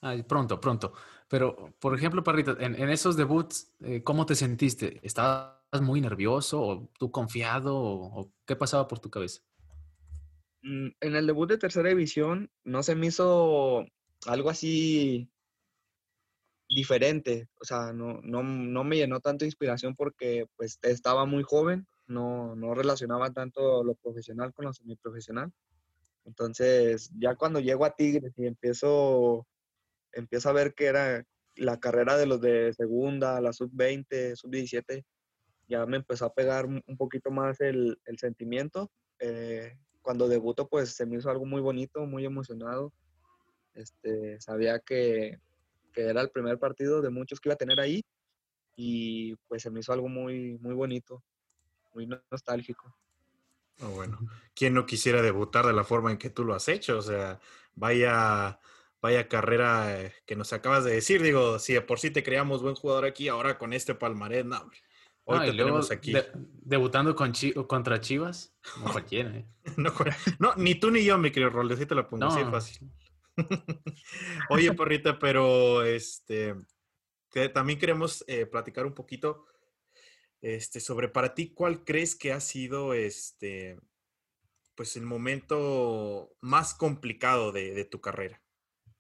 Ay, 0.03 0.23
pronto, 0.23 0.61
pronto. 0.61 0.93
Pero, 1.27 1.75
por 1.81 1.97
ejemplo, 1.97 2.23
Parrita, 2.23 2.55
en, 2.61 2.89
esos 2.91 3.17
debuts, 3.17 3.75
eh, 3.81 4.03
¿cómo 4.05 4.27
te 4.27 4.35
sentiste? 4.35 5.01
¿Estabas 5.03 5.81
muy 5.81 6.01
nervioso 6.01 6.61
o 6.61 6.89
tú 6.99 7.11
confiado 7.11 7.77
o, 7.77 8.33
qué 8.45 8.55
pasaba 8.55 8.87
por 8.87 9.01
tu 9.01 9.11
cabeza? 9.11 9.41
Mm, 10.63 10.89
en 11.01 11.17
el 11.17 11.27
debut 11.27 11.49
de 11.49 11.59
tercera 11.59 11.89
división 11.89 12.51
no 12.63 12.83
se 12.83 12.95
me 12.95 13.07
hizo 13.07 13.87
algo 14.27 14.51
así 14.51 15.29
diferente, 16.69 17.49
o 17.61 17.65
sea, 17.65 17.93
no, 17.93 18.21
no, 18.23 18.43
no 18.43 18.85
me 18.85 18.97
llenó 18.97 19.21
tanto 19.21 19.45
inspiración 19.45 19.95
porque 19.95 20.47
pues 20.57 20.79
estaba 20.83 21.25
muy 21.25 21.43
joven, 21.43 21.87
no, 22.07 22.57
no 22.57 22.75
relacionaba 22.75 23.33
tanto 23.33 23.85
lo 23.85 23.95
profesional 23.95 24.53
con 24.53 24.67
lo 24.67 24.73
semiprofesional. 24.73 25.53
Entonces, 26.25 27.11
ya 27.19 27.37
cuando 27.37 27.61
llego 27.61 27.85
a 27.85 27.95
Tigres 27.95 28.33
y 28.37 28.47
empiezo, 28.47 29.47
empiezo 30.13 30.49
a 30.49 30.53
ver 30.53 30.75
que 30.75 30.87
era 30.87 31.25
la 31.55 31.79
carrera 31.79 32.17
de 32.17 32.27
los 32.27 32.41
de 32.41 32.73
segunda, 32.75 33.41
la 33.41 33.53
sub-20, 33.53 34.35
sub-17, 34.35 35.05
ya 35.69 35.87
me 35.87 35.97
empezó 35.97 36.27
a 36.27 36.35
pegar 36.35 36.67
un 36.67 36.97
poquito 36.97 37.31
más 37.31 37.61
el, 37.61 37.99
sentimiento. 38.19 38.91
Eh, 39.19 39.77
cuando 40.03 40.29
debuto, 40.29 40.69
pues 40.69 40.91
se 40.91 41.07
me 41.07 41.17
hizo 41.17 41.31
algo 41.31 41.47
muy 41.47 41.61
bonito, 41.61 42.07
muy 42.07 42.25
emocionado. 42.25 42.93
Este, 43.75 44.41
sabía 44.41 44.79
que, 44.79 45.39
que, 45.97 46.03
era 46.03 46.21
el 46.21 46.31
primer 46.31 46.59
partido 46.59 47.01
de 47.01 47.11
muchos 47.11 47.41
que 47.41 47.49
iba 47.49 47.55
a 47.55 47.59
tener 47.59 47.81
ahí 47.81 48.05
y 48.77 49.35
pues 49.49 49.63
se 49.63 49.71
me 49.71 49.81
hizo 49.81 49.93
algo 49.93 50.09
muy, 50.09 50.59
muy 50.59 50.75
bonito, 50.75 51.23
muy 51.95 52.07
nostálgico. 52.31 52.95
Oh, 53.81 53.89
bueno, 53.91 54.19
¿quién 54.55 54.75
no 54.75 54.87
quisiera 54.87 55.23
debutar 55.23 55.67
de 55.67 55.73
la 55.73 55.85
forma 55.85 56.11
en 56.11 56.19
que 56.19 56.31
tú 56.31 56.45
lo 56.45 56.55
has 56.55 56.69
hecho? 56.69 56.99
O 56.99 57.03
sea, 57.03 57.41
vaya, 57.75 58.59
vaya 59.01 59.29
carrera 59.29 60.01
eh, 60.01 60.15
que 60.27 60.37
nos 60.37 60.53
acabas 60.53 60.85
de 60.85 60.93
decir. 60.93 61.23
Digo, 61.23 61.59
si 61.59 61.79
por 61.81 61.99
sí 61.99 62.11
te 62.11 62.23
creamos 62.23 62.63
buen 62.63 62.75
jugador 62.75 63.05
aquí, 63.05 63.29
ahora 63.29 63.59
con 63.59 63.73
este 63.73 63.95
palmarés, 63.95 64.45
no, 64.45 64.71
Hoy 65.29 65.41
te 65.41 65.57
tenemos 65.57 65.91
aquí. 65.91 66.15
debutando 66.63 67.17
con 67.17 67.33
contra 67.67 68.01
Chivas, 68.01 68.55
no 68.81 68.93
cualquiera. 68.93 69.37
¿eh? 69.37 69.45
no, 70.39 70.55
ni 70.57 70.77
tú 70.77 70.93
ni 70.93 71.05
yo, 71.05 71.19
mi 71.19 71.33
querido 71.33 71.51
Rolde, 71.51 71.75
así 71.75 71.85
te 71.85 71.97
lo 71.97 72.07
pongo, 72.07 72.27
así 72.27 72.45
fácil. 72.45 72.89
Oye, 74.51 74.73
porrita, 74.73 75.19
pero 75.19 75.85
este, 75.85 76.55
también 77.53 77.79
queremos 77.79 78.25
eh, 78.27 78.47
platicar 78.47 78.87
un 78.87 78.95
poquito 78.95 79.47
este, 80.41 80.81
sobre 80.81 81.09
para 81.09 81.35
ti, 81.35 81.53
¿cuál 81.53 81.85
crees 81.85 82.15
que 82.15 82.33
ha 82.33 82.41
sido 82.41 82.95
este, 82.95 83.79
pues 84.75 84.97
el 84.97 85.05
momento 85.05 86.37
más 86.41 86.75
complicado 86.75 87.53
de, 87.53 87.85
tu 87.85 88.01
carrera 88.01 88.43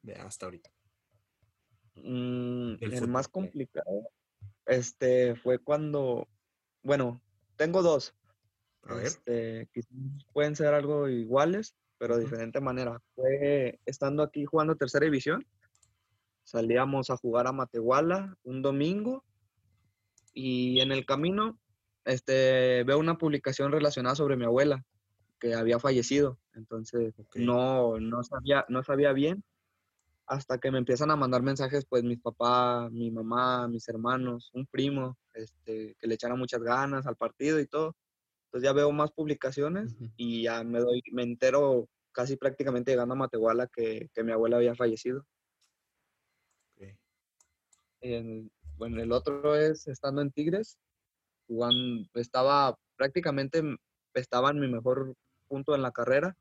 de 0.02 0.14
hasta 0.14 0.46
ahorita? 0.46 0.70
Mm, 1.94 2.76
el, 2.80 3.08
más 3.08 3.28
complicado 3.28 4.10
este, 4.66 5.36
fue 5.36 5.58
cuando, 5.58 6.28
bueno, 6.82 7.22
tengo 7.56 7.82
dos. 7.82 8.14
Este, 9.02 9.68
pueden 10.32 10.54
ser 10.54 10.74
algo 10.74 11.08
iguales, 11.08 11.76
pero 11.98 12.16
de 12.16 12.24
diferente 12.24 12.60
manera. 12.60 13.00
Fue 13.14 13.78
estando 13.86 14.22
aquí 14.22 14.44
jugando 14.44 14.76
tercera 14.76 15.04
división. 15.04 15.46
Salíamos 16.44 17.10
a 17.10 17.16
jugar 17.16 17.46
a 17.46 17.52
Matehuala 17.52 18.36
un 18.44 18.62
domingo 18.62 19.24
y 20.32 20.80
en 20.80 20.92
el 20.92 21.04
camino 21.06 21.58
este, 22.04 22.84
veo 22.84 22.98
una 22.98 23.18
publicación 23.18 23.72
relacionada 23.72 24.14
sobre 24.14 24.36
mi 24.36 24.44
abuela 24.44 24.84
que 25.40 25.54
había 25.54 25.78
fallecido. 25.78 26.38
Entonces 26.54 27.14
no, 27.34 27.98
no, 27.98 28.22
sabía, 28.22 28.64
no 28.68 28.82
sabía 28.82 29.12
bien 29.12 29.44
hasta 30.26 30.58
que 30.58 30.70
me 30.70 30.78
empiezan 30.78 31.10
a 31.10 31.16
mandar 31.16 31.42
mensajes, 31.42 31.86
pues 31.88 32.02
mis 32.02 32.20
papás, 32.20 32.90
mi 32.90 33.10
mamá, 33.10 33.68
mis 33.68 33.88
hermanos, 33.88 34.50
un 34.54 34.66
primo, 34.66 35.16
este, 35.34 35.96
que 35.98 36.06
le 36.06 36.14
echara 36.14 36.34
muchas 36.34 36.62
ganas 36.62 37.06
al 37.06 37.16
partido 37.16 37.60
y 37.60 37.66
todo. 37.66 37.94
Entonces 38.46 38.68
ya 38.68 38.72
veo 38.72 38.92
más 38.92 39.12
publicaciones 39.12 39.94
y 40.16 40.44
ya 40.44 40.62
me 40.64 40.80
doy, 40.80 41.02
me 41.12 41.22
entero 41.22 41.88
casi 42.12 42.36
prácticamente 42.36 42.92
llegando 42.92 43.14
a 43.14 43.18
Matehuala 43.18 43.66
que, 43.66 44.08
que 44.14 44.24
mi 44.24 44.32
abuela 44.32 44.56
había 44.56 44.74
fallecido. 44.74 45.26
Okay. 48.00 48.50
Bueno, 48.78 49.02
el 49.02 49.12
otro 49.12 49.56
es 49.56 49.86
estando 49.86 50.22
en 50.22 50.30
Tigres, 50.30 50.78
jugando, 51.46 52.08
estaba 52.14 52.78
prácticamente, 52.96 53.62
estaba 54.14 54.50
en 54.50 54.60
mi 54.60 54.68
mejor 54.68 55.14
punto 55.48 55.74
en 55.74 55.82
la 55.82 55.92
carrera, 55.92 56.36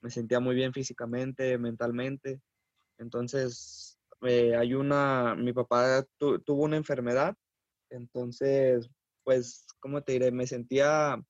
me 0.00 0.10
sentía 0.10 0.40
muy 0.40 0.54
bien 0.54 0.72
físicamente, 0.72 1.58
mentalmente, 1.58 2.40
entonces 2.98 3.98
eh, 4.22 4.56
hay 4.56 4.74
una, 4.74 5.34
mi 5.34 5.52
papá 5.52 6.04
tuvo 6.18 6.64
una 6.64 6.76
enfermedad, 6.76 7.36
entonces, 7.90 8.88
pues, 9.22 9.66
¿cómo 9.80 10.02
te 10.02 10.12
diré? 10.12 10.32
Me 10.32 10.46
sentía 10.46 11.22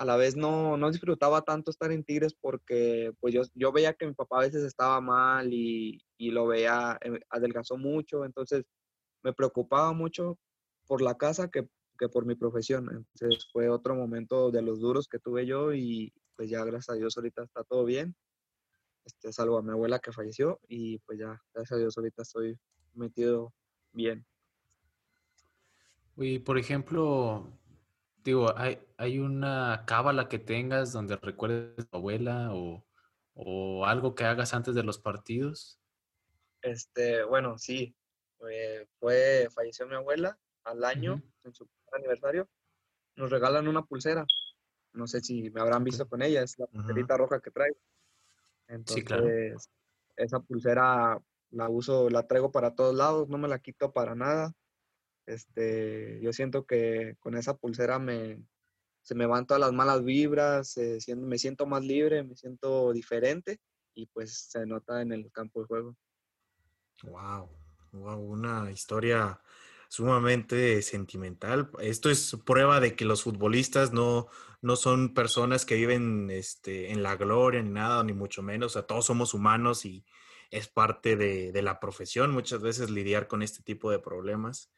a 0.00 0.06
la 0.06 0.16
vez 0.16 0.34
no, 0.34 0.78
no 0.78 0.90
disfrutaba 0.90 1.42
tanto 1.42 1.70
estar 1.70 1.92
en 1.92 2.04
Tigres 2.04 2.32
porque 2.32 3.12
pues 3.20 3.34
yo, 3.34 3.42
yo 3.52 3.70
veía 3.70 3.92
que 3.92 4.06
mi 4.06 4.14
papá 4.14 4.38
a 4.38 4.44
veces 4.44 4.64
estaba 4.64 4.98
mal 5.02 5.52
y, 5.52 6.02
y 6.16 6.30
lo 6.30 6.46
veía, 6.46 6.98
eh, 7.02 7.20
adelgazó 7.28 7.76
mucho, 7.76 8.24
entonces 8.24 8.64
me 9.22 9.34
preocupaba 9.34 9.92
mucho 9.92 10.38
por 10.86 11.02
la 11.02 11.18
casa 11.18 11.50
que, 11.50 11.68
por 12.08 12.24
mi 12.24 12.34
profesión. 12.34 12.88
Entonces 12.90 13.46
fue 13.52 13.68
otro 13.68 13.94
momento 13.94 14.50
de 14.50 14.62
los 14.62 14.80
duros 14.80 15.06
que 15.06 15.18
tuve 15.18 15.44
yo 15.44 15.74
y 15.74 16.14
pues 16.34 16.48
ya 16.48 16.64
gracias 16.64 16.96
a 16.96 16.98
Dios 16.98 17.14
ahorita 17.18 17.42
está 17.42 17.62
todo 17.64 17.84
bien. 17.84 18.16
Este, 19.04 19.34
salvo 19.34 19.58
a 19.58 19.62
mi 19.62 19.72
abuela 19.72 19.98
que 19.98 20.12
falleció 20.12 20.60
y 20.66 20.98
pues 21.00 21.18
ya 21.18 21.38
gracias 21.52 21.72
a 21.72 21.78
Dios 21.78 21.98
ahorita 21.98 22.22
estoy 22.22 22.58
metido 22.94 23.52
bien. 23.92 24.24
Y 26.16 26.38
por 26.38 26.56
ejemplo, 26.56 27.59
digo, 28.22 28.56
¿hay, 28.56 28.78
hay 28.96 29.18
una 29.18 29.84
cábala 29.86 30.28
que 30.28 30.38
tengas 30.38 30.92
donde 30.92 31.16
recuerdes 31.16 31.78
a 31.78 31.84
tu 31.84 31.96
abuela 31.96 32.50
o, 32.52 32.84
o 33.34 33.86
algo 33.86 34.14
que 34.14 34.24
hagas 34.24 34.54
antes 34.54 34.74
de 34.74 34.82
los 34.82 34.98
partidos? 34.98 35.80
Este, 36.62 37.24
bueno, 37.24 37.58
sí, 37.58 37.94
fue, 38.98 39.48
falleció 39.54 39.86
mi 39.86 39.94
abuela 39.94 40.38
al 40.64 40.84
año, 40.84 41.22
en 41.44 41.54
su 41.54 41.68
aniversario, 41.92 42.48
nos 43.16 43.30
regalan 43.30 43.68
una 43.68 43.84
pulsera. 43.84 44.26
No 44.92 45.06
sé 45.06 45.20
si 45.20 45.50
me 45.50 45.60
habrán 45.60 45.84
visto 45.84 46.08
con 46.08 46.22
ella, 46.22 46.42
es 46.42 46.58
la 46.58 46.66
pulserita 46.66 47.16
roja 47.16 47.40
que 47.40 47.50
traigo. 47.50 47.76
Entonces, 48.66 48.94
sí, 48.96 49.04
claro. 49.04 49.28
esa 50.16 50.40
pulsera 50.40 51.20
la 51.50 51.68
uso, 51.68 52.10
la 52.10 52.26
traigo 52.26 52.50
para 52.50 52.74
todos 52.74 52.94
lados, 52.94 53.28
no 53.28 53.38
me 53.38 53.48
la 53.48 53.58
quito 53.58 53.92
para 53.92 54.14
nada. 54.14 54.52
Este, 55.30 56.20
yo 56.20 56.32
siento 56.32 56.64
que 56.64 57.16
con 57.20 57.36
esa 57.36 57.56
pulsera 57.56 57.98
me, 57.98 58.42
se 59.02 59.14
me 59.14 59.26
van 59.26 59.46
todas 59.46 59.60
las 59.60 59.72
malas 59.72 60.04
vibras, 60.04 60.78
me 61.16 61.38
siento 61.38 61.66
más 61.66 61.84
libre, 61.84 62.22
me 62.24 62.36
siento 62.36 62.92
diferente 62.92 63.60
y 63.94 64.06
pues 64.06 64.48
se 64.50 64.66
nota 64.66 65.02
en 65.02 65.12
el 65.12 65.30
campo 65.30 65.60
de 65.60 65.66
juego. 65.66 65.96
Wow, 67.02 67.48
una 67.92 68.70
historia 68.70 69.40
sumamente 69.88 70.82
sentimental. 70.82 71.70
Esto 71.80 72.10
es 72.10 72.36
prueba 72.44 72.80
de 72.80 72.94
que 72.94 73.04
los 73.04 73.22
futbolistas 73.22 73.92
no, 73.92 74.28
no 74.62 74.76
son 74.76 75.14
personas 75.14 75.64
que 75.64 75.76
viven 75.76 76.30
este, 76.30 76.92
en 76.92 77.02
la 77.02 77.16
gloria 77.16 77.62
ni 77.62 77.70
nada, 77.70 78.04
ni 78.04 78.12
mucho 78.12 78.42
menos. 78.42 78.72
O 78.72 78.74
sea, 78.74 78.86
todos 78.86 79.06
somos 79.06 79.34
humanos 79.34 79.84
y 79.84 80.04
es 80.50 80.68
parte 80.68 81.16
de, 81.16 81.52
de, 81.52 81.62
la 81.62 81.80
profesión 81.80 82.32
muchas 82.32 82.60
veces 82.60 82.90
lidiar 82.90 83.28
con 83.28 83.42
este 83.42 83.62
tipo 83.62 83.90
de 83.90 83.98
problemas. 83.98 84.70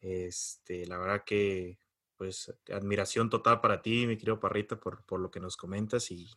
Este, 0.00 0.86
la 0.86 0.98
verdad 0.98 1.24
que, 1.24 1.78
pues, 2.16 2.54
admiración 2.72 3.30
total 3.30 3.60
para 3.60 3.82
ti, 3.82 4.06
mi 4.06 4.16
querido 4.16 4.40
Parrita, 4.40 4.78
por, 4.78 5.04
por 5.04 5.20
lo 5.20 5.30
que 5.30 5.40
nos 5.40 5.56
comentas 5.56 6.10
y 6.10 6.30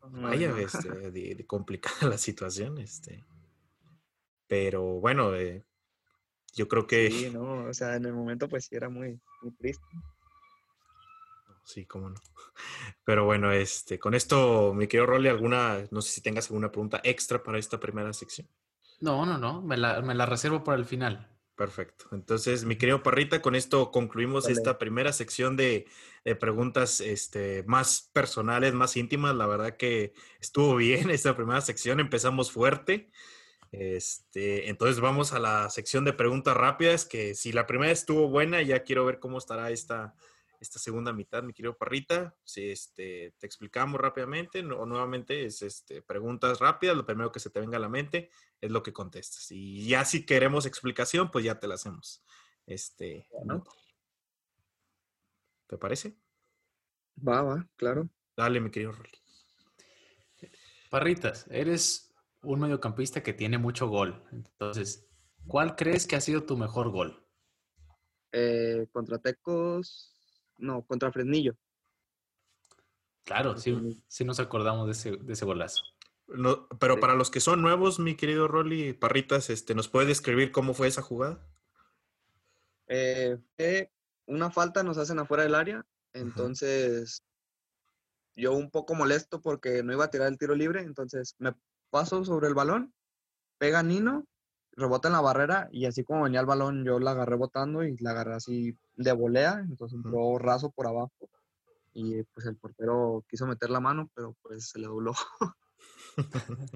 vaya, 0.00 0.56
este, 0.58 1.10
de, 1.10 1.46
complicada 1.46 1.96
la 2.08 2.18
situación, 2.18 2.78
este. 2.78 3.24
Pero 4.46 4.82
bueno, 5.00 5.34
eh, 5.34 5.64
yo 6.52 6.68
creo 6.68 6.86
que... 6.86 7.10
Sí, 7.10 7.30
no, 7.30 7.64
o 7.64 7.74
sea, 7.74 7.96
en 7.96 8.04
el 8.04 8.12
momento 8.12 8.48
pues 8.48 8.66
sí 8.66 8.76
era 8.76 8.88
muy, 8.88 9.20
muy 9.42 9.52
triste. 9.52 9.84
Sí, 11.64 11.86
cómo 11.86 12.10
no. 12.10 12.16
Pero 13.04 13.24
bueno, 13.24 13.50
este, 13.52 13.98
con 13.98 14.14
esto, 14.14 14.74
mi 14.74 14.86
querido 14.86 15.06
Rolly, 15.06 15.28
alguna, 15.28 15.86
no 15.90 16.02
sé 16.02 16.12
si 16.12 16.20
tengas 16.20 16.46
alguna 16.48 16.70
pregunta 16.70 17.00
extra 17.02 17.42
para 17.42 17.58
esta 17.58 17.80
primera 17.80 18.12
sección. 18.12 18.48
No, 19.00 19.24
no, 19.26 19.38
no, 19.38 19.62
me 19.62 19.76
la, 19.76 20.02
me 20.02 20.14
la 20.14 20.26
reservo 20.26 20.62
para 20.62 20.78
el 20.78 20.84
final. 20.84 21.33
Perfecto. 21.56 22.06
Entonces, 22.10 22.64
mi 22.64 22.76
querido 22.76 23.02
Parrita, 23.04 23.40
con 23.40 23.54
esto 23.54 23.92
concluimos 23.92 24.48
esta 24.48 24.76
primera 24.76 25.12
sección 25.12 25.56
de, 25.56 25.86
de, 26.24 26.34
preguntas 26.34 27.00
este, 27.00 27.62
más 27.64 28.10
personales, 28.12 28.74
más 28.74 28.96
íntimas. 28.96 29.36
La 29.36 29.46
verdad 29.46 29.76
que 29.76 30.14
estuvo 30.40 30.74
bien 30.76 31.10
esta 31.10 31.36
primera 31.36 31.60
sección. 31.60 32.00
Empezamos 32.00 32.50
fuerte. 32.50 33.08
Este, 33.70 34.68
entonces 34.68 35.00
vamos 35.00 35.32
a 35.32 35.38
la 35.38 35.68
sección 35.70 36.04
de 36.04 36.12
preguntas 36.12 36.56
rápidas, 36.56 37.04
que 37.04 37.34
si 37.34 37.52
la 37.52 37.66
primera 37.66 37.90
estuvo 37.92 38.28
buena, 38.28 38.62
ya 38.62 38.84
quiero 38.84 39.04
ver 39.04 39.18
cómo 39.18 39.38
estará 39.38 39.70
esta, 39.70 40.14
esta 40.64 40.78
segunda 40.78 41.12
mitad, 41.12 41.42
mi 41.42 41.52
querido 41.52 41.76
Parrita. 41.76 42.34
Si 42.42 42.70
este, 42.70 43.34
te 43.38 43.46
explicamos 43.46 44.00
rápidamente 44.00 44.60
o 44.64 44.86
nuevamente 44.86 45.44
es 45.44 45.62
este, 45.62 46.02
preguntas 46.02 46.58
rápidas, 46.58 46.96
lo 46.96 47.06
primero 47.06 47.30
que 47.30 47.40
se 47.40 47.50
te 47.50 47.60
venga 47.60 47.76
a 47.76 47.80
la 47.80 47.88
mente 47.88 48.30
es 48.60 48.70
lo 48.70 48.82
que 48.82 48.92
contestas. 48.92 49.50
Y 49.50 49.86
ya 49.86 50.04
si 50.04 50.26
queremos 50.26 50.66
explicación, 50.66 51.30
pues 51.30 51.44
ya 51.44 51.60
te 51.60 51.68
la 51.68 51.74
hacemos. 51.74 52.24
Este, 52.66 53.28
¿Te 55.66 55.78
parece? 55.78 56.16
Va, 57.16 57.42
va, 57.42 57.68
claro. 57.76 58.08
Dale, 58.36 58.60
mi 58.60 58.70
querido 58.70 58.92
Rolly. 58.92 59.18
Parritas, 60.90 61.46
eres 61.50 62.14
un 62.42 62.60
mediocampista 62.60 63.22
que 63.22 63.32
tiene 63.32 63.58
mucho 63.58 63.88
gol. 63.88 64.24
Entonces, 64.32 65.08
¿cuál 65.46 65.76
crees 65.76 66.06
que 66.06 66.16
ha 66.16 66.20
sido 66.20 66.44
tu 66.44 66.56
mejor 66.56 66.90
gol? 66.90 67.26
Eh, 68.32 68.88
contra 68.92 69.18
Tecos, 69.18 70.13
no, 70.58 70.82
contra 70.86 71.12
Fresnillo. 71.12 71.56
Claro, 73.24 73.56
sí, 73.56 74.02
sí 74.06 74.24
nos 74.24 74.38
acordamos 74.38 74.86
de 74.86 74.92
ese, 74.92 75.16
de 75.16 75.32
ese 75.32 75.44
golazo. 75.44 75.82
No, 76.26 76.68
pero 76.78 77.00
para 77.00 77.14
los 77.14 77.30
que 77.30 77.40
son 77.40 77.62
nuevos, 77.62 77.98
mi 77.98 78.16
querido 78.16 78.48
Rolly 78.48 78.92
Parritas, 78.92 79.50
este, 79.50 79.74
¿nos 79.74 79.88
puede 79.88 80.06
describir 80.06 80.52
cómo 80.52 80.74
fue 80.74 80.88
esa 80.88 81.02
jugada? 81.02 81.46
Eh, 82.86 83.38
una 84.26 84.50
falta 84.50 84.82
nos 84.82 84.98
hacen 84.98 85.18
afuera 85.18 85.42
del 85.42 85.54
área, 85.54 85.86
entonces 86.12 87.22
yo 88.36 88.52
un 88.52 88.70
poco 88.70 88.94
molesto 88.94 89.40
porque 89.40 89.82
no 89.82 89.92
iba 89.92 90.04
a 90.04 90.10
tirar 90.10 90.28
el 90.28 90.38
tiro 90.38 90.54
libre, 90.54 90.80
entonces 90.80 91.34
me 91.38 91.54
paso 91.90 92.24
sobre 92.24 92.48
el 92.48 92.54
balón, 92.54 92.94
pega 93.58 93.82
Nino, 93.82 94.26
rebota 94.76 95.08
en 95.08 95.14
la 95.14 95.20
barrera 95.20 95.68
y 95.72 95.86
así 95.86 96.04
como 96.04 96.24
venía 96.24 96.40
el 96.40 96.46
balón 96.46 96.84
yo 96.84 96.98
la 96.98 97.12
agarré 97.12 97.36
botando 97.36 97.84
y 97.84 97.96
la 97.98 98.10
agarré 98.10 98.34
así 98.34 98.76
de 98.96 99.12
volea, 99.12 99.60
entonces 99.60 99.96
entró 99.96 100.38
raso 100.38 100.70
por 100.70 100.86
abajo 100.86 101.28
y 101.92 102.22
pues 102.24 102.46
el 102.46 102.56
portero 102.56 103.24
quiso 103.28 103.46
meter 103.46 103.70
la 103.70 103.80
mano, 103.80 104.10
pero 104.14 104.36
pues 104.42 104.70
se 104.70 104.80
le 104.80 104.86
dobló. 104.86 105.14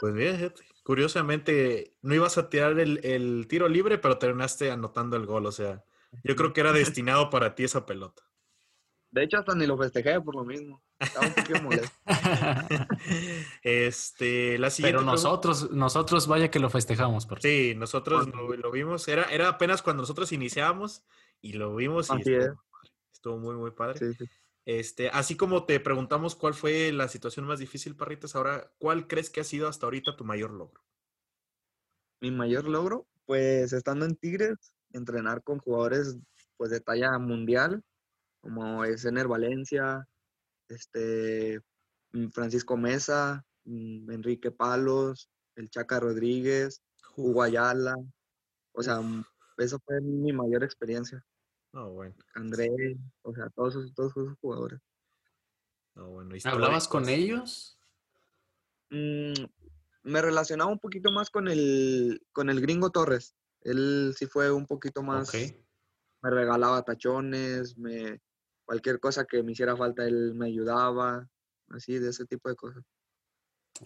pues 0.00 0.14
bien, 0.14 0.52
curiosamente 0.84 1.94
no 2.02 2.14
ibas 2.14 2.36
a 2.36 2.50
tirar 2.50 2.78
el, 2.78 3.04
el, 3.04 3.46
tiro 3.48 3.68
libre, 3.68 3.98
pero 3.98 4.18
terminaste 4.18 4.70
anotando 4.70 5.16
el 5.16 5.26
gol, 5.26 5.46
o 5.46 5.52
sea, 5.52 5.82
yo 6.22 6.36
creo 6.36 6.52
que 6.52 6.60
era 6.60 6.72
destinado 6.72 7.30
para 7.30 7.54
ti 7.54 7.64
esa 7.64 7.86
pelota. 7.86 8.22
De 9.10 9.24
hecho, 9.24 9.38
hasta 9.38 9.54
ni 9.54 9.66
lo 9.66 9.76
festejé 9.76 10.20
por 10.20 10.36
lo 10.36 10.44
mismo. 10.44 10.82
Estaba 10.98 11.26
un 11.26 11.34
poquito 11.34 11.62
molesto. 11.62 11.96
este, 13.62 14.58
la 14.58 14.70
siguiente 14.70 14.98
Pero 14.98 15.10
nosotros, 15.10 15.70
nosotros 15.72 16.28
vaya 16.28 16.50
que 16.50 16.60
lo 16.60 16.70
festejamos. 16.70 17.26
Por 17.26 17.40
sí, 17.40 17.74
nosotros 17.76 18.28
lo, 18.28 18.70
vimos. 18.70 19.08
Era, 19.08 19.24
era 19.24 19.48
apenas 19.48 19.82
cuando 19.82 20.02
nosotros 20.02 20.30
iniciábamos 20.30 21.02
y 21.40 21.54
lo 21.54 21.74
vimos 21.74 22.08
y 22.10 22.18
estuvo, 22.18 22.62
estuvo, 23.12 23.38
muy, 23.38 23.56
muy 23.56 23.72
padre. 23.72 23.98
Sí, 23.98 24.14
sí. 24.14 24.30
Este, 24.64 25.08
así 25.08 25.36
como 25.36 25.64
te 25.64 25.80
preguntamos 25.80 26.36
cuál 26.36 26.54
fue 26.54 26.92
la 26.92 27.08
situación 27.08 27.46
más 27.46 27.58
difícil, 27.58 27.96
Parritas, 27.96 28.36
ahora, 28.36 28.70
¿cuál 28.78 29.08
crees 29.08 29.30
que 29.30 29.40
ha 29.40 29.44
sido 29.44 29.66
hasta 29.66 29.86
ahorita 29.86 30.16
tu 30.16 30.24
mayor 30.24 30.52
logro? 30.52 30.84
Mi 32.20 32.30
mayor 32.30 32.68
logro, 32.68 33.08
pues 33.24 33.72
estando 33.72 34.04
en 34.04 34.14
Tigres, 34.14 34.74
entrenar 34.92 35.42
con 35.42 35.58
jugadores 35.58 36.18
pues 36.56 36.70
de 36.70 36.80
talla 36.80 37.18
mundial, 37.18 37.82
como 38.40 38.84
es 38.84 39.04
Ener 39.04 39.28
Valencia, 39.28 40.06
este, 40.68 41.60
mm, 42.12 42.28
Francisco 42.30 42.76
Mesa, 42.76 43.44
mm, 43.64 44.10
Enrique 44.10 44.50
Palos, 44.50 45.30
el 45.56 45.70
Chaca 45.70 46.00
Rodríguez, 46.00 46.82
Guayala. 47.16 47.94
O 48.72 48.82
sea, 48.82 49.00
mm, 49.00 49.24
esa 49.58 49.78
fue 49.80 50.00
mi 50.00 50.32
mayor 50.32 50.64
experiencia. 50.64 51.24
Oh, 51.72 51.90
bueno. 51.90 52.14
André, 52.34 52.70
o 53.22 53.34
sea, 53.34 53.48
todos 53.50 53.76
esos, 53.76 53.94
todos 53.94 54.16
esos 54.16 54.38
jugadores. 54.40 54.80
Oh, 55.96 56.08
bueno. 56.08 56.34
¿Hablabas 56.44 56.88
con 56.88 57.08
ellos? 57.08 57.76
me 60.02 60.20
relacionaba 60.20 60.68
un 60.68 60.80
poquito 60.80 61.12
más 61.12 61.30
con 61.30 61.46
el, 61.46 62.26
con 62.32 62.50
el 62.50 62.60
gringo 62.60 62.90
Torres. 62.90 63.36
Él 63.60 64.14
sí 64.18 64.26
fue 64.26 64.50
un 64.50 64.66
poquito 64.66 65.02
más. 65.02 65.32
Me 65.32 66.30
regalaba 66.30 66.82
tachones, 66.82 67.78
me, 67.78 68.20
cualquier 68.70 69.00
cosa 69.00 69.24
que 69.24 69.42
me 69.42 69.50
hiciera 69.50 69.76
falta, 69.76 70.06
él 70.06 70.32
me 70.32 70.46
ayudaba, 70.46 71.28
así, 71.70 71.98
de 71.98 72.10
ese 72.10 72.24
tipo 72.24 72.48
de 72.48 72.54
cosas. 72.54 72.84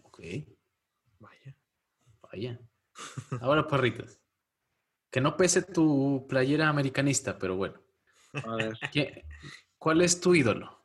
Ok, 0.03 0.21
vaya, 1.19 1.57
vaya. 2.21 2.61
Ahora, 3.41 3.67
perritos, 3.67 4.21
que 5.11 5.23
no 5.23 5.39
pese 5.39 5.63
tu 5.63 6.27
playera 6.29 6.69
americanista, 6.69 7.39
pero 7.39 7.57
bueno. 7.57 7.81
A 8.35 8.57
ver. 8.57 8.79
¿Cuál 9.79 10.03
es 10.03 10.21
tu 10.21 10.35
ídolo? 10.35 10.85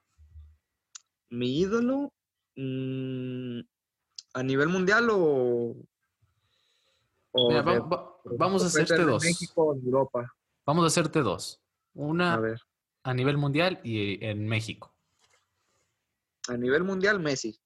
Mi 1.30 1.60
ídolo, 1.60 2.14
mm, 2.56 3.60
a 4.34 4.44
nivel 4.44 4.70
mundial 4.70 5.10
o... 5.12 5.76
vamos 8.38 8.64
a 8.64 8.68
hacerte 8.68 9.04
dos. 9.04 9.26
México, 9.26 9.76
Europa. 9.76 10.34
Vamos 10.66 10.86
a 10.86 10.88
hacerte 10.88 11.20
dos. 11.20 11.62
Una, 11.94 12.36
a 12.36 12.40
ver 12.40 12.62
a 13.04 13.14
nivel 13.14 13.38
mundial 13.38 13.80
y 13.84 14.24
en 14.26 14.48
México? 14.48 14.94
A 16.48 16.58
nivel 16.58 16.84
mundial, 16.84 17.20
Messi. 17.20 17.60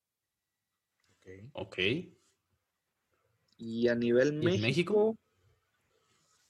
Ok. 1.53 1.77
Y 3.57 3.87
a 3.87 3.95
nivel 3.95 4.33
México, 4.33 5.15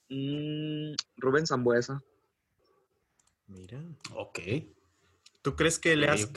mm, 0.10 0.94
Rubén 1.18 1.46
Zambuesa. 1.46 2.02
Mira. 3.48 3.84
Ok. 4.16 4.40
¿Tú 5.44 5.56
crees 5.56 5.78
que 5.78 5.96
le 5.98 6.08
has, 6.08 6.32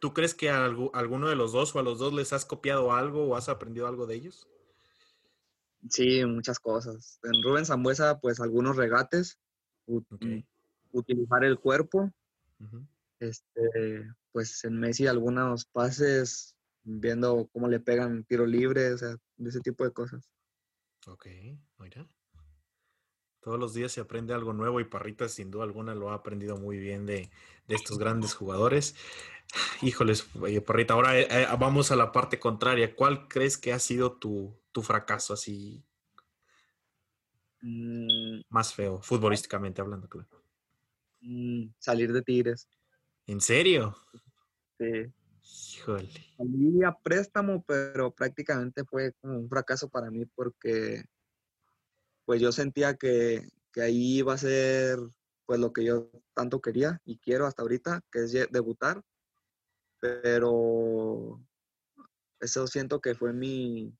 ¿tú, 0.00 0.14
crees 0.14 0.34
que 0.34 0.48
a 0.48 0.64
alguno 0.64 1.28
de 1.28 1.36
los 1.36 1.52
dos 1.52 1.76
o 1.76 1.78
a 1.78 1.82
los 1.82 1.98
dos 1.98 2.14
les 2.14 2.32
has 2.32 2.46
copiado 2.46 2.92
algo 2.92 3.26
o 3.26 3.36
has 3.36 3.50
aprendido 3.50 3.86
algo 3.86 4.06
de 4.06 4.14
ellos? 4.14 4.48
Sí, 5.90 6.24
muchas 6.24 6.58
cosas. 6.58 7.20
En 7.22 7.42
Rubén 7.42 7.66
Zambuesa, 7.66 8.18
pues 8.18 8.40
algunos 8.40 8.76
regates 8.76 9.38
utilizar 10.98 11.44
el 11.44 11.58
cuerpo. 11.58 12.12
Este, 13.18 14.12
pues 14.32 14.64
en 14.64 14.78
Messi 14.78 15.06
algunos 15.06 15.64
pases, 15.66 16.56
viendo 16.82 17.48
cómo 17.52 17.68
le 17.68 17.80
pegan 17.80 18.24
tiro 18.24 18.46
libre, 18.46 18.92
o 18.92 18.98
sea, 18.98 19.16
de 19.36 19.48
ese 19.48 19.60
tipo 19.60 19.84
de 19.84 19.92
cosas. 19.92 20.30
Ok, 21.06 21.26
mira. 21.78 22.06
Todos 23.40 23.60
los 23.60 23.74
días 23.74 23.92
se 23.92 24.00
aprende 24.00 24.34
algo 24.34 24.52
nuevo 24.52 24.80
y 24.80 24.84
Parritas 24.84 25.32
sin 25.32 25.52
duda 25.52 25.62
alguna 25.62 25.94
lo 25.94 26.10
ha 26.10 26.14
aprendido 26.14 26.56
muy 26.56 26.78
bien 26.78 27.06
de, 27.06 27.30
estos 27.68 27.96
grandes 27.96 28.34
jugadores. 28.34 28.96
Híjoles, 29.82 30.28
Parrita, 30.66 30.94
ahora 30.94 31.16
eh, 31.18 31.28
eh, 31.30 31.46
vamos 31.56 31.92
a 31.92 31.96
la 31.96 32.10
parte 32.10 32.40
contraria. 32.40 32.96
¿Cuál 32.96 33.28
crees 33.28 33.56
que 33.56 33.72
ha 33.72 33.78
sido 33.78 34.14
tu, 34.14 34.58
fracaso 34.82 35.32
así 35.32 35.84
mm. 37.62 38.40
más 38.48 38.74
feo, 38.74 39.00
futbolísticamente 39.00 39.80
hablando, 39.80 40.08
claro? 40.08 40.45
Mm, 41.26 41.74
salir 41.80 42.12
de 42.12 42.22
Tigres. 42.22 42.68
¿En 43.26 43.40
serio? 43.40 43.96
Sí. 44.78 45.12
Híjole. 45.74 46.08
Salí 46.36 46.84
a 46.84 46.92
préstamo, 46.92 47.64
pero 47.66 48.12
prácticamente 48.12 48.84
fue 48.84 49.12
como 49.20 49.38
un 49.38 49.48
fracaso 49.48 49.88
para 49.88 50.10
mí 50.10 50.24
porque 50.26 51.04
pues 52.24 52.40
yo 52.40 52.52
sentía 52.52 52.94
que, 52.94 53.48
ahí 53.76 54.18
iba 54.18 54.34
a 54.34 54.38
ser 54.38 54.98
pues 55.46 55.60
lo 55.60 55.72
que 55.72 55.84
yo 55.84 56.10
tanto 56.34 56.60
quería 56.60 57.00
y 57.04 57.18
quiero 57.18 57.46
hasta 57.46 57.62
ahorita, 57.62 58.02
que 58.10 58.24
es 58.24 58.32
debutar. 58.50 59.02
Pero 60.00 61.40
eso 62.40 62.66
siento 62.68 63.00
que 63.00 63.14
fue 63.14 63.32
mi, 63.32 63.92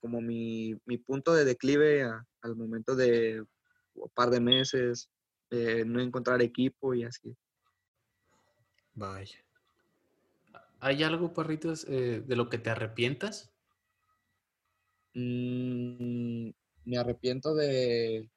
como 0.00 0.20
mi, 0.22 0.74
punto 1.04 1.34
de 1.34 1.44
declive 1.44 2.02
al 2.02 2.56
momento 2.56 2.94
de 2.94 3.44
un 3.94 4.10
par 4.14 4.30
de 4.30 4.40
meses, 4.40 5.10
no 5.50 6.00
encontrar 6.00 6.42
equipo 6.42 6.94
y 6.94 7.04
así. 7.04 7.36
Vaya. 8.94 9.38
¿Hay 10.80 11.02
algo, 11.02 11.32
Parritos, 11.32 11.84
eh, 11.88 12.22
de 12.26 12.36
lo 12.36 12.48
que 12.48 12.58
te 12.58 12.70
arrepientas? 12.70 13.52
Mm, 15.14 16.50
me 16.84 16.98
arrepiento 16.98 17.54
de, 17.54 18.30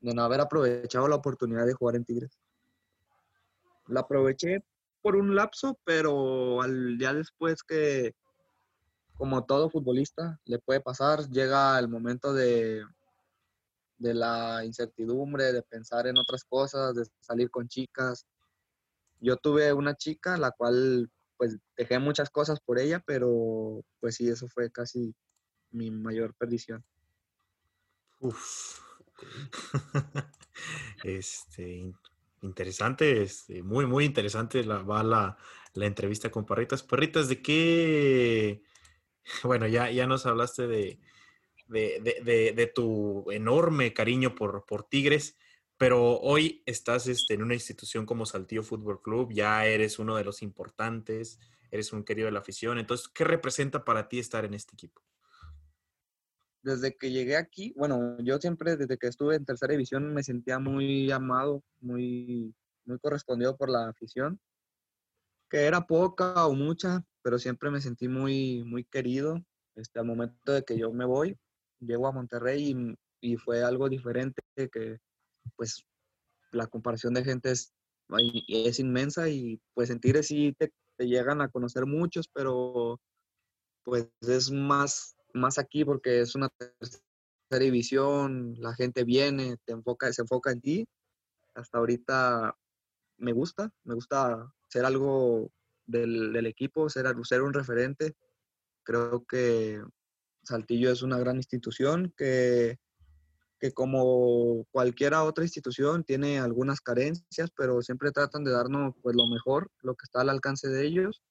de 0.00 0.14
no 0.14 0.22
haber 0.22 0.40
aprovechado 0.40 1.08
la 1.08 1.16
oportunidad 1.16 1.66
de 1.66 1.74
jugar 1.74 1.96
en 1.96 2.04
Tigres. 2.04 2.38
La 3.88 4.00
aproveché 4.00 4.64
por 5.02 5.16
un 5.16 5.34
lapso, 5.34 5.78
pero 5.84 6.62
al 6.62 6.98
día 6.98 7.12
después 7.12 7.62
que, 7.62 8.14
como 9.14 9.44
todo 9.44 9.70
futbolista, 9.70 10.38
le 10.44 10.58
puede 10.58 10.80
pasar, 10.80 11.28
llega 11.28 11.78
el 11.78 11.88
momento 11.88 12.32
de, 12.32 12.84
de 14.00 14.14
la 14.14 14.64
incertidumbre, 14.64 15.52
de 15.52 15.62
pensar 15.62 16.06
en 16.06 16.16
otras 16.16 16.42
cosas, 16.44 16.94
de 16.94 17.04
salir 17.20 17.50
con 17.50 17.68
chicas. 17.68 18.26
Yo 19.20 19.36
tuve 19.36 19.72
una 19.74 19.94
chica, 19.94 20.38
la 20.38 20.50
cual 20.50 21.10
pues 21.36 21.58
dejé 21.76 21.98
muchas 21.98 22.30
cosas 22.30 22.60
por 22.60 22.78
ella, 22.78 23.02
pero 23.06 23.84
pues 24.00 24.16
sí, 24.16 24.28
eso 24.28 24.48
fue 24.48 24.70
casi 24.72 25.14
mi 25.70 25.90
mayor 25.90 26.34
perdición. 26.34 26.82
Uf. 28.20 28.80
este, 31.04 31.92
interesante, 32.40 33.22
este, 33.22 33.62
muy, 33.62 33.86
muy 33.86 34.06
interesante 34.06 34.64
la, 34.64 34.82
va 34.82 35.02
la, 35.02 35.36
entrevista 35.74 36.30
con 36.30 36.46
Parritas. 36.46 36.82
Parritas, 36.82 37.28
¿de 37.28 37.42
qué? 37.42 38.62
Bueno, 39.44 39.68
ya, 39.68 39.90
ya 39.90 40.06
nos 40.06 40.26
hablaste 40.26 40.66
de, 40.66 40.98
de, 41.70 42.72
tu 42.74 43.30
enorme 43.30 43.92
cariño 43.94 44.34
por, 44.34 44.64
por 44.66 44.88
Tigres, 44.88 45.36
pero 45.76 46.18
hoy 46.18 46.62
estás 46.66 47.06
este, 47.06 47.34
en 47.34 47.42
una 47.42 47.54
institución 47.54 48.04
como 48.06 48.26
Saltillo 48.26 48.62
Fútbol 48.62 49.00
Club, 49.00 49.32
ya 49.32 49.64
eres 49.66 49.98
uno 49.98 50.16
de 50.16 50.24
los 50.24 50.42
importantes, 50.42 51.38
eres 51.70 51.92
un 51.92 52.04
querido 52.04 52.26
de 52.26 52.32
la 52.32 52.40
afición. 52.40 52.78
Entonces, 52.78 53.08
¿qué 53.08 53.24
representa 53.24 53.84
para 53.84 54.08
ti 54.08 54.18
estar 54.18 54.44
en 54.44 54.54
este 54.54 54.74
equipo? 54.74 55.02
desde 56.62 56.96
que 56.96 57.10
llegué 57.10 57.36
aquí, 57.36 57.72
bueno, 57.76 58.18
yo 58.20 58.38
siempre 58.38 58.76
desde 58.76 58.98
que 58.98 59.06
estuve 59.06 59.36
en 59.36 59.44
tercera 59.44 59.72
división 59.72 60.12
me 60.12 60.22
sentía 60.22 60.58
muy 60.58 61.10
amado, 61.10 61.62
muy, 61.80 62.54
muy 62.84 62.98
correspondido 62.98 63.56
por 63.56 63.70
la 63.70 63.88
afición, 63.88 64.38
que 65.48 65.62
era 65.62 65.86
poca 65.86 66.46
o 66.46 66.54
mucha, 66.54 67.04
pero 67.22 67.38
siempre 67.38 67.70
me 67.70 67.80
sentí 67.80 68.08
muy, 68.08 68.62
muy 68.64 68.84
querido. 68.84 69.42
Este, 69.74 69.98
al 69.98 70.06
momento 70.06 70.52
de 70.52 70.62
que 70.64 70.76
yo 70.76 70.92
me 70.92 71.04
voy, 71.04 71.38
llego 71.80 72.06
a 72.06 72.12
Monterrey 72.12 72.96
y, 73.20 73.36
fue 73.36 73.62
algo 73.62 73.88
diferente, 73.88 74.42
que 74.72 74.98
pues 75.56 75.84
la 76.52 76.66
comparación 76.66 77.14
de 77.14 77.24
gente 77.24 77.50
es, 77.50 77.72
es 78.48 78.78
inmensa 78.78 79.28
y 79.28 79.60
pues 79.74 79.88
sentir 79.88 80.22
sí 80.24 80.54
te, 80.58 80.72
te 80.96 81.06
llegan 81.06 81.40
a 81.40 81.48
conocer 81.48 81.86
muchos, 81.86 82.28
pero 82.28 82.98
pues 83.84 84.08
es 84.22 84.50
más 84.50 85.16
más 85.34 85.58
aquí 85.58 85.84
porque 85.84 86.20
es 86.20 86.34
una 86.34 86.48
tercera 86.48 87.00
división, 87.50 88.54
la 88.58 88.74
gente 88.74 89.04
viene, 89.04 89.56
te 89.64 89.72
enfoca, 89.72 90.12
se 90.12 90.22
enfoca 90.22 90.52
en 90.52 90.60
ti. 90.60 90.88
Hasta 91.54 91.78
ahorita 91.78 92.56
me 93.18 93.32
gusta, 93.32 93.70
me 93.84 93.94
gusta 93.94 94.52
ser 94.68 94.84
algo 94.84 95.50
del, 95.86 96.46
equipo, 96.46 96.88
ser, 96.88 97.06
ser 97.24 97.42
un 97.42 97.52
referente. 97.52 98.14
Creo 98.84 99.24
que 99.24 99.82
Saltillo 100.42 100.90
es 100.90 101.02
una 101.02 101.18
gran 101.18 101.36
institución 101.36 102.12
que, 102.16 102.78
que 103.58 103.72
como 103.72 104.66
cualquier 104.70 105.14
otra 105.14 105.44
institución 105.44 106.02
tiene 106.02 106.38
algunas 106.38 106.80
carencias, 106.80 107.50
pero 107.56 107.82
siempre 107.82 108.10
tratan 108.10 108.42
de 108.44 108.52
darnos 108.52 108.94
pues, 109.02 109.14
lo 109.14 109.26
mejor, 109.28 109.70
lo 109.82 109.94
que 109.94 110.04
está 110.04 110.22
al 110.22 110.30
alcance 110.30 110.68
de 110.68 110.86
ellos. 110.86 111.22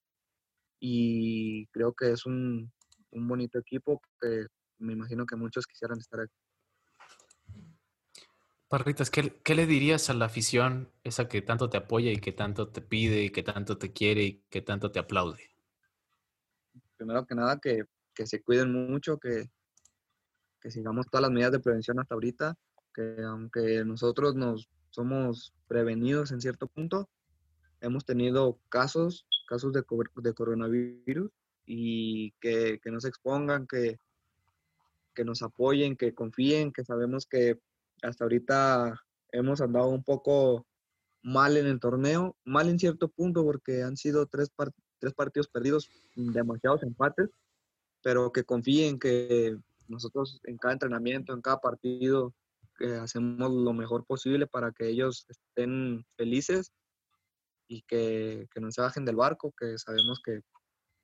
Y 0.80 1.68
creo 1.68 1.94
que 1.94 2.12
es 2.12 2.26
un, 2.26 2.72
un 3.12 3.28
bonito 3.28 3.60
equipo 3.60 4.02
que 4.22 4.46
me 4.78 4.94
imagino 4.94 5.26
que 5.26 5.36
muchos 5.36 5.66
quisieran 5.66 6.00
estar 6.00 6.22
aquí. 6.22 6.34
Parritas, 8.70 9.10
¿qué, 9.10 9.42
¿qué, 9.44 9.56
le 9.56 9.66
dirías 9.66 10.12
a 10.12 10.14
la 10.14 10.26
afición, 10.26 10.92
esa 11.04 11.28
que 11.28 11.42
tanto 11.42 11.72
te 11.72 11.78
apoya 11.78 12.12
y 12.12 12.18
que 12.18 12.32
tanto 12.32 12.70
te 12.70 12.82
pide 12.82 13.24
y 13.24 13.30
que 13.32 13.42
tanto 13.42 13.80
te 13.80 13.92
quiere 13.92 14.24
y 14.24 14.44
que 14.52 14.62
tanto 14.62 14.92
te 14.92 15.00
aplaude? 15.00 15.50
Primero 16.96 17.26
que 17.26 17.34
nada, 17.34 17.60
que, 17.60 17.86
se 18.26 18.42
cuiden 18.42 18.72
mucho, 18.72 19.18
que, 19.18 19.50
que 20.62 20.72
sigamos 20.72 21.08
todas 21.10 21.24
las 21.24 21.32
medidas 21.32 21.52
de 21.52 21.60
prevención 21.60 22.00
hasta 22.00 22.16
ahorita, 22.16 22.56
que 22.94 23.18
aunque 23.24 23.84
nosotros 23.86 24.36
nos 24.36 24.70
somos 24.90 25.54
prevenidos 25.68 26.32
en 26.32 26.42
cierto 26.42 26.68
punto, 26.68 27.10
hemos 27.82 28.06
tenido 28.06 28.60
casos, 28.70 29.26
casos 29.48 29.72
de, 29.74 29.84
de 30.16 30.34
coronavirus 30.34 31.32
y 31.66 32.32
que, 32.42 32.80
no 32.86 33.00
se 33.00 33.10
expongan, 33.10 33.68
que, 33.68 34.00
que 35.14 35.24
nos 35.24 35.42
apoyen, 35.42 35.96
que 35.96 36.14
confíen, 36.14 36.72
que 36.72 36.84
sabemos 36.84 37.26
que 37.26 37.60
hasta 38.02 38.26
ahorita 38.26 39.00
hemos 39.32 39.62
andado 39.62 39.90
un 39.90 40.04
poco 40.04 40.66
mal 41.22 41.58
en 41.58 41.68
el 41.68 41.80
torneo, 41.80 42.36
mal 42.44 42.70
en 42.70 42.80
cierto 42.80 43.10
punto 43.10 43.44
porque 43.44 43.84
han 43.84 43.98
sido 43.98 44.26
tres, 44.26 44.52
tres 45.00 45.14
partidos 45.14 45.48
perdidos, 45.48 45.90
demasiados 46.16 46.84
empates, 46.84 47.30
pero 48.02 48.32
que 48.32 48.44
confíen 48.44 49.00
que 49.00 49.58
nosotros 49.88 50.40
en 50.44 50.58
cada 50.58 50.74
entrenamiento, 50.74 51.34
en 51.34 51.42
cada 51.42 51.60
partido, 51.60 52.34
que 52.78 52.94
hacemos 52.96 53.52
lo 53.52 53.74
mejor 53.74 54.06
posible 54.06 54.48
para 54.48 54.72
que 54.72 54.88
ellos 54.88 55.26
estén 55.28 56.06
felices 56.16 56.72
y 57.68 57.82
que, 57.82 58.48
que 58.54 58.62
no 58.62 58.72
se 58.72 58.82
bajen 58.82 59.06
del 59.06 59.18
barco, 59.18 59.54
que 59.58 59.78
sabemos 59.78 60.22
que 60.24 60.42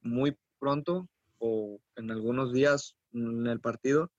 muy 0.01 0.37
pronto 0.57 1.09
o 1.39 1.79
en 1.95 2.11
algunos 2.11 2.53
días 2.53 2.95
en 3.13 3.45
el 3.47 3.59
partido 3.59 4.11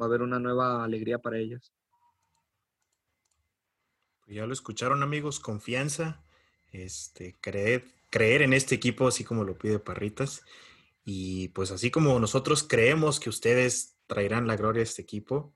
va 0.00 0.06
a 0.06 0.08
haber 0.08 0.22
una 0.22 0.38
nueva 0.38 0.84
alegría 0.84 1.18
para 1.18 1.38
ellos. 1.38 1.72
Pues 4.24 4.36
ya 4.36 4.46
lo 4.46 4.52
escucharon 4.52 5.02
amigos, 5.02 5.40
confianza, 5.40 6.22
este, 6.70 7.36
creer, 7.40 7.84
creer 8.10 8.42
en 8.42 8.52
este 8.52 8.74
equipo 8.74 9.08
así 9.08 9.24
como 9.24 9.44
lo 9.44 9.58
pide 9.58 9.78
Parritas 9.78 10.42
y 11.04 11.48
pues 11.48 11.70
así 11.70 11.90
como 11.90 12.18
nosotros 12.20 12.62
creemos 12.62 13.18
que 13.18 13.28
ustedes 13.28 13.96
traerán 14.06 14.46
la 14.46 14.56
gloria 14.56 14.80
a 14.80 14.84
este 14.84 15.02
equipo, 15.02 15.54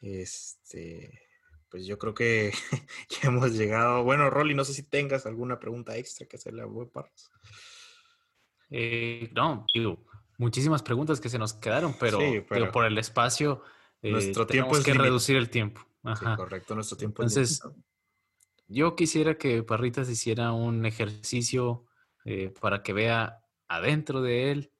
este, 0.00 1.20
pues 1.68 1.86
yo 1.86 1.98
creo 1.98 2.14
que 2.14 2.52
ya 3.08 3.28
hemos 3.28 3.52
llegado. 3.52 4.04
Bueno, 4.04 4.30
Rolly, 4.30 4.54
no 4.54 4.64
sé 4.64 4.74
si 4.74 4.84
tengas 4.84 5.26
alguna 5.26 5.58
pregunta 5.58 5.96
extra 5.96 6.26
que 6.26 6.36
hacerle 6.36 6.62
a 6.62 6.66
Web 6.66 6.90
Parras. 6.92 7.30
Eh, 8.70 9.30
no, 9.34 9.66
digo, 9.72 10.04
muchísimas 10.38 10.82
preguntas 10.82 11.20
que 11.20 11.28
se 11.28 11.38
nos 11.38 11.54
quedaron, 11.54 11.96
pero, 11.98 12.18
pero, 12.48 12.70
por 12.70 12.84
el 12.84 12.96
espacio 12.98 13.62
eh, 14.02 14.10
nuestro 14.10 14.46
tiempo 14.46 14.76
es 14.76 14.84
que 14.84 14.94
reducir 14.94 15.36
el 15.36 15.50
tiempo. 15.50 15.80
correcto, 16.36 16.74
nuestro 16.74 16.96
tiempo 16.96 17.22
Entonces, 17.22 17.62
yo 18.68 18.94
quisiera 18.94 19.36
que 19.36 19.62
Parritas 19.62 20.08
hiciera 20.08 20.52
un 20.52 20.86
ejercicio 20.86 21.86
eh, 22.24 22.52
para 22.60 22.82
que 22.82 22.92
vea 22.92 23.42
adentro 23.68 24.22
de 24.22 24.50
él 24.50 24.73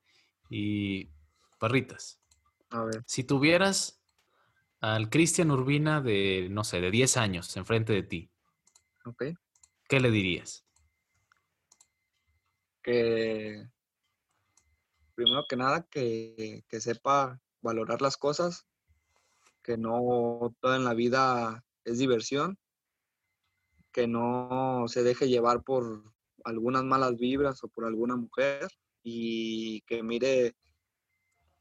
y 0.56 1.10
Parritas. 1.58 2.20
A 2.70 2.84
ver. 2.84 3.02
Si 3.06 3.24
tuvieras 3.24 4.00
al 4.80 5.10
Cristian 5.10 5.50
Urbina 5.50 6.00
de, 6.00 6.46
no 6.48 6.62
sé, 6.62 6.80
de 6.80 6.92
10 6.92 7.16
años 7.16 7.56
enfrente 7.56 7.92
de 7.92 8.02
ti, 8.04 8.30
okay. 9.04 9.34
¿qué 9.88 9.98
le 9.98 10.12
dirías? 10.12 10.64
Que 12.82 13.68
primero 15.16 15.44
que 15.48 15.56
nada, 15.56 15.88
que, 15.90 16.62
sepa 16.70 17.40
valorar 17.60 18.00
las 18.00 18.16
cosas, 18.16 18.68
que 19.62 19.76
no 19.76 20.54
todo 20.60 20.76
en 20.76 20.84
la 20.84 20.94
vida 20.94 21.64
es 21.84 21.98
diversión, 21.98 22.58
que 23.90 24.06
no 24.06 24.84
se 24.86 25.02
deje 25.02 25.28
llevar 25.28 25.64
por 25.64 26.12
algunas 26.44 26.84
malas 26.84 27.16
vibras 27.16 27.64
o 27.64 27.68
por 27.68 27.86
alguna 27.86 28.14
mujer 28.16 28.68
y 29.04 29.82
que 29.82 30.02
mire, 30.02 30.56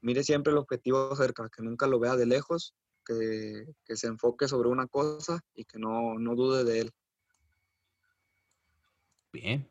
mire 0.00 0.24
siempre 0.24 0.50
el 0.52 0.58
objetivo 0.58 1.14
cerca, 1.14 1.48
que 1.54 1.62
nunca 1.62 1.86
lo 1.86 2.00
vea 2.00 2.16
de 2.16 2.26
lejos, 2.26 2.74
que, 3.04 3.66
se 3.94 4.06
enfoque 4.06 4.48
sobre 4.48 4.70
una 4.70 4.86
cosa 4.86 5.40
y 5.54 5.64
que 5.64 5.78
no, 5.78 6.18
no 6.18 6.34
dude 6.34 6.64
de 6.64 6.80
él. 6.80 6.90
Bien, 9.30 9.68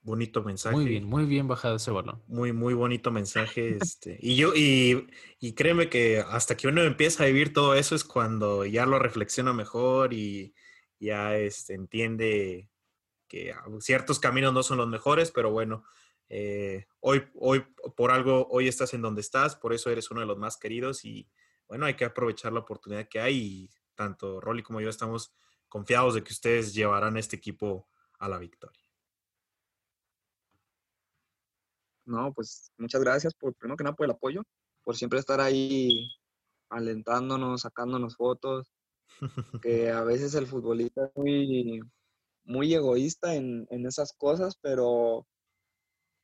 bonito 0.00 0.42
mensaje. 0.42 0.74
Muy 0.74 0.86
bien, 0.86 1.04
muy 1.04 1.26
bien 1.26 1.46
bajado 1.46 1.76
ese 1.76 1.90
balón. 1.90 2.22
Muy, 2.26 2.52
muy 2.52 2.72
bonito 2.72 3.10
mensaje. 3.10 3.76
Este. 3.76 4.18
Y 4.22 4.36
yo, 4.36 4.54
y, 4.54 5.06
y, 5.40 5.52
créeme 5.52 5.90
que 5.90 6.20
hasta 6.20 6.56
que 6.56 6.68
uno 6.68 6.82
empieza 6.82 7.24
a 7.24 7.26
vivir 7.26 7.52
todo 7.52 7.74
eso 7.74 7.94
es 7.94 8.04
cuando 8.04 8.64
ya 8.64 8.86
lo 8.86 8.98
reflexiona 8.98 9.52
mejor 9.52 10.14
y 10.14 10.54
ya 10.98 11.36
este, 11.36 11.74
entiende 11.74 12.70
que 13.28 13.54
ciertos 13.80 14.20
caminos 14.20 14.54
no 14.54 14.62
son 14.62 14.78
los 14.78 14.88
mejores, 14.88 15.30
pero 15.32 15.50
bueno, 15.50 15.84
eh, 16.28 16.86
hoy, 17.00 17.24
hoy 17.34 17.64
por 17.96 18.10
algo, 18.10 18.46
hoy 18.50 18.68
estás 18.68 18.94
en 18.94 19.02
donde 19.02 19.20
estás, 19.20 19.56
por 19.56 19.72
eso 19.72 19.90
eres 19.90 20.10
uno 20.10 20.20
de 20.20 20.26
los 20.26 20.38
más 20.38 20.56
queridos 20.56 21.04
y 21.04 21.28
bueno, 21.68 21.86
hay 21.86 21.94
que 21.94 22.04
aprovechar 22.04 22.52
la 22.52 22.60
oportunidad 22.60 23.08
que 23.08 23.20
hay 23.20 23.70
tanto 23.94 24.40
Rolly 24.40 24.62
como 24.62 24.80
yo 24.80 24.90
estamos 24.90 25.34
confiados 25.68 26.14
de 26.14 26.22
que 26.22 26.32
ustedes 26.32 26.74
llevarán 26.74 27.16
este 27.16 27.36
equipo 27.36 27.88
a 28.18 28.28
la 28.28 28.38
victoria. 28.38 28.82
No, 32.06 32.32
pues 32.34 32.70
muchas 32.76 33.00
gracias 33.00 33.34
por, 33.34 33.54
primero 33.54 33.76
que 33.76 33.84
nada, 33.84 33.96
por 33.96 34.04
el 34.04 34.10
apoyo, 34.10 34.42
por 34.82 34.96
siempre 34.96 35.18
estar 35.18 35.40
ahí 35.40 36.10
alentándonos, 36.68 37.62
sacándonos 37.62 38.16
fotos, 38.16 38.72
que 39.62 39.90
a 39.90 40.02
veces 40.04 40.34
el 40.34 40.46
futbolista 40.46 41.06
es 41.06 41.10
muy, 41.14 41.80
muy 42.44 42.74
egoísta 42.74 43.34
en, 43.34 43.66
esas 43.70 44.12
cosas, 44.12 44.56
pero 44.60 45.26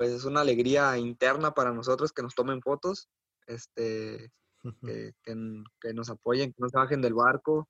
pues 0.01 0.13
es 0.13 0.25
una 0.25 0.41
alegría 0.41 0.97
interna 0.97 1.53
para 1.53 1.75
nosotros 1.75 2.11
que 2.11 2.23
nos 2.23 2.35
tomen 2.35 2.63
fotos, 2.63 3.11
este, 3.47 4.33
que, 4.83 5.13
que, 5.23 5.93
nos 5.93 6.09
apoyen, 6.09 6.55
que 6.55 6.59
no 6.59 6.71
se 6.71 6.79
bajen 6.79 7.03
del 7.03 7.13
barco 7.13 7.69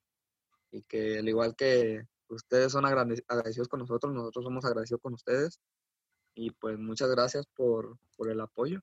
y 0.71 0.85
que 0.85 1.19
al 1.19 1.29
igual 1.29 1.57
que 1.57 2.05
ustedes 2.29 2.71
son 2.71 2.87
agradecidos 2.87 3.67
con 3.67 3.81
nosotros, 3.81 4.15
nosotros 4.15 4.45
somos 4.45 4.65
agradecidos 4.65 5.01
con 5.03 5.15
ustedes 5.15 5.59
y 6.37 6.53
pues 6.53 6.79
muchas 6.79 7.11
gracias 7.11 7.49
por, 7.49 7.99
el 8.21 8.41
apoyo. 8.41 8.81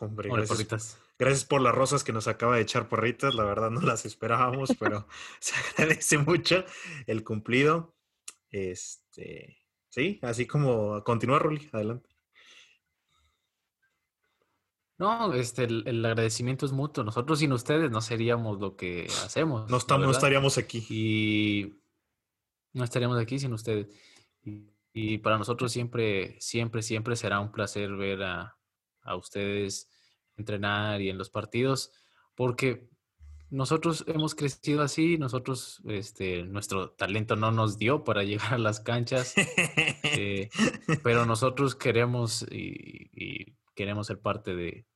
Hombre, 0.00 0.30
gracias, 0.32 0.98
gracias, 1.16 1.44
por 1.44 1.60
las 1.60 1.76
rosas 1.76 2.02
que 2.02 2.12
nos 2.12 2.26
acaba 2.26 2.56
de 2.56 2.62
echar 2.62 2.88
porritas. 2.88 3.36
La 3.36 3.44
verdad 3.44 3.70
no 3.70 3.82
las 3.82 4.04
esperábamos, 4.04 4.74
pero 4.80 5.06
se 5.38 5.54
agradece 5.54 6.18
mucho 6.18 6.64
el 7.06 7.22
cumplido. 7.22 7.94
Este, 8.50 9.59
sí, 9.90 10.18
así 10.22 10.46
como 10.46 11.04
continúa, 11.04 11.38
Ruli, 11.38 11.68
adelante. 11.72 12.08
No, 15.00 15.32
este, 15.32 15.64
el, 15.64 16.04
agradecimiento 16.04 16.66
es 16.66 16.72
mutuo. 16.72 17.02
Nosotros 17.02 17.38
sin 17.38 17.54
ustedes 17.54 17.90
no 17.90 18.02
seríamos 18.02 18.60
lo 18.60 18.76
que 18.76 19.06
hacemos. 19.24 19.70
No, 19.70 19.78
estamos, 19.78 20.06
no 20.06 20.12
estaríamos 20.12 20.58
aquí. 20.58 20.84
Y 20.90 21.80
no 22.74 22.84
estaríamos 22.84 23.18
aquí 23.18 23.38
sin 23.38 23.54
ustedes. 23.54 23.88
Y 24.92 25.16
para 25.18 25.38
nosotros 25.38 25.72
siempre, 25.72 26.38
siempre, 26.38 26.82
siempre 26.82 27.16
será 27.16 27.40
un 27.40 27.50
placer 27.50 27.96
ver 27.96 28.22
a, 28.22 28.56
ustedes 29.16 29.88
entrenar 30.36 31.00
y 31.00 31.08
en 31.08 31.18
los 31.18 31.30
partidos, 31.30 31.92
porque 32.36 32.88
nosotros 33.50 34.04
hemos 34.06 34.34
crecido 34.34 34.82
así, 34.82 35.18
nosotros, 35.18 35.82
este, 35.86 36.44
nuestro 36.44 36.90
talento 36.90 37.36
no 37.36 37.50
nos 37.50 37.78
dio 37.78 38.04
para 38.04 38.22
llegar 38.24 38.54
a 38.54 38.58
las 38.58 38.80
canchas, 38.80 39.34
eh, 39.36 40.48
pero 41.02 41.26
nosotros 41.26 41.74
queremos 41.74 42.46
y, 42.50 43.56
queremos 43.74 44.06
ser 44.06 44.20
parte 44.20 44.54
de, 44.54 44.86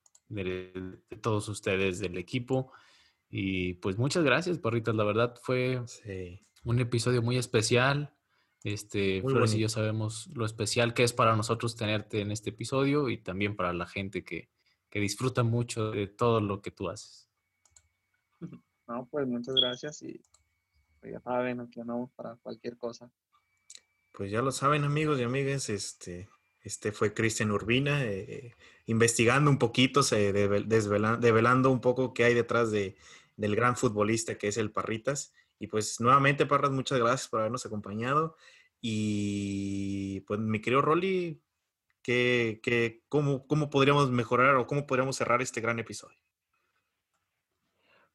todos 1.20 1.48
ustedes, 1.48 1.98
del 2.00 2.18
equipo. 2.18 2.72
Y 3.30 3.74
pues 3.74 3.98
muchas 3.98 4.24
gracias, 4.24 4.58
Porritas. 4.58 4.94
La 4.94 5.04
verdad 5.04 5.34
fue 5.42 5.80
un 6.64 6.80
episodio 6.80 7.22
muy 7.22 7.36
especial. 7.36 8.14
Este, 8.62 9.20
Flores 9.22 9.54
y 9.54 9.58
yo 9.58 9.68
sabemos 9.68 10.28
lo 10.34 10.46
especial 10.46 10.94
que 10.94 11.02
es 11.02 11.12
para 11.12 11.36
nosotros 11.36 11.76
tenerte 11.76 12.20
en 12.20 12.30
este 12.30 12.50
episodio 12.50 13.10
y 13.10 13.18
también 13.18 13.56
para 13.56 13.72
la 13.74 13.86
gente 13.86 14.24
que, 14.24 14.48
que 14.88 15.00
disfruta 15.00 15.42
mucho 15.42 15.90
de 15.90 16.06
todo 16.06 16.40
lo 16.40 16.62
que 16.62 16.70
tú 16.70 16.88
haces. 16.88 17.23
No, 18.86 19.06
pues 19.10 19.26
muchas 19.26 19.54
gracias 19.54 20.02
y 20.02 20.20
pues, 21.00 21.12
ya 21.12 21.20
saben, 21.20 21.60
aquí 21.60 21.80
andamos 21.80 22.10
para 22.12 22.36
cualquier 22.36 22.76
cosa. 22.76 23.10
Pues 24.12 24.30
ya 24.30 24.42
lo 24.42 24.52
saben 24.52 24.84
amigos 24.84 25.18
y 25.18 25.22
amigas, 25.22 25.68
este, 25.68 26.28
este 26.60 26.92
fue 26.92 27.14
Cristian 27.14 27.50
Urbina, 27.50 28.04
eh, 28.04 28.54
investigando 28.86 29.50
un 29.50 29.58
poquito, 29.58 30.02
se 30.02 30.32
develando 30.32 31.70
un 31.70 31.80
poco 31.80 32.14
qué 32.14 32.24
hay 32.24 32.34
detrás 32.34 32.70
de, 32.70 32.96
del 33.36 33.56
gran 33.56 33.76
futbolista 33.76 34.38
que 34.38 34.48
es 34.48 34.56
el 34.56 34.70
Parritas. 34.70 35.32
Y 35.58 35.66
pues 35.66 36.00
nuevamente, 36.00 36.46
Parras, 36.46 36.70
muchas 36.70 36.98
gracias 36.98 37.28
por 37.28 37.40
habernos 37.40 37.66
acompañado. 37.66 38.36
Y 38.80 40.20
pues 40.20 40.40
mi 40.40 40.60
querido 40.60 40.82
Rolly, 40.82 41.42
¿qué, 42.02 43.02
cómo, 43.08 43.46
¿cómo 43.46 43.70
podríamos 43.70 44.10
mejorar 44.10 44.56
o 44.56 44.66
cómo 44.66 44.86
podríamos 44.86 45.16
cerrar 45.16 45.42
este 45.42 45.60
gran 45.60 45.78
episodio? 45.78 46.18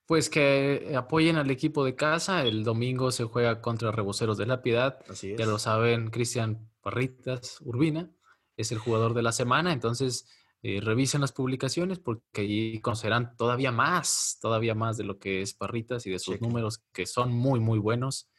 Pues 0.10 0.28
que 0.32 0.96
apoyen 0.98 1.36
al 1.36 1.52
equipo 1.52 1.86
de 1.86 1.94
casa. 1.94 2.42
El 2.42 2.64
domingo 2.64 3.12
se 3.12 3.26
juega 3.26 3.62
contra 3.62 3.92
Reboceros 3.92 4.40
de 4.40 4.48
la 4.48 4.64
Piedad. 4.64 5.06
Así 5.08 5.36
Ya 5.38 5.46
lo 5.46 5.60
saben, 5.60 6.10
Cristian 6.10 6.68
Parritas 6.82 7.62
Urbina 7.62 8.10
es 8.58 8.72
el 8.72 8.80
jugador 8.80 9.14
de 9.14 9.22
la 9.22 9.32
semana. 9.32 9.72
Entonces, 9.72 10.28
eh, 10.64 10.82
revisen 10.82 11.22
las 11.22 11.32
publicaciones 11.32 12.00
porque 12.00 12.42
allí 12.42 12.82
conocerán 12.82 13.38
todavía 13.38 13.72
más, 13.72 14.40
todavía 14.42 14.74
más 14.74 14.98
de 14.98 15.04
lo 15.04 15.20
que 15.20 15.44
es 15.44 15.54
Parritas 15.54 16.08
y 16.08 16.10
de 16.10 16.18
sus 16.18 16.42
números 16.42 16.82
que 16.92 17.06
son 17.06 17.32
muy, 17.32 17.60
muy 17.60 17.78
buenos. 17.78 18.32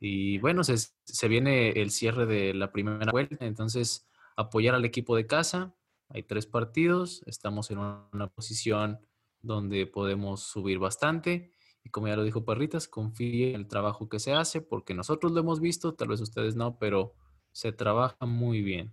Y 0.00 0.38
bueno, 0.38 0.64
se, 0.64 0.76
se, 0.76 1.28
viene 1.28 1.68
el 1.80 1.92
cierre 1.92 2.26
de 2.26 2.52
la 2.52 2.72
primera 2.72 3.12
vuelta, 3.12 3.46
entonces 3.46 4.08
apoyar 4.36 4.74
al 4.74 4.84
equipo 4.84 5.14
de 5.14 5.28
casa. 5.28 5.72
Hay 6.08 6.24
tres 6.24 6.46
partidos, 6.46 7.22
estamos 7.26 7.70
en 7.70 7.78
una 7.78 8.26
posición 8.34 8.98
donde 9.46 9.86
podemos 9.86 10.42
subir 10.42 10.78
bastante. 10.78 11.52
Y 11.82 11.90
como 11.90 12.08
ya 12.08 12.16
lo 12.16 12.24
dijo 12.24 12.44
Parritas, 12.44 12.88
confíe 12.88 13.50
en 13.50 13.56
el 13.56 13.68
trabajo 13.68 14.08
que 14.08 14.18
se 14.18 14.32
hace, 14.32 14.60
porque 14.60 14.94
nosotros 14.94 15.32
lo 15.32 15.40
hemos 15.40 15.60
visto, 15.60 15.94
tal 15.94 16.08
vez 16.08 16.20
ustedes 16.20 16.56
no, 16.56 16.78
pero 16.78 17.14
se 17.52 17.72
trabaja 17.72 18.26
muy 18.26 18.62
bien. 18.62 18.92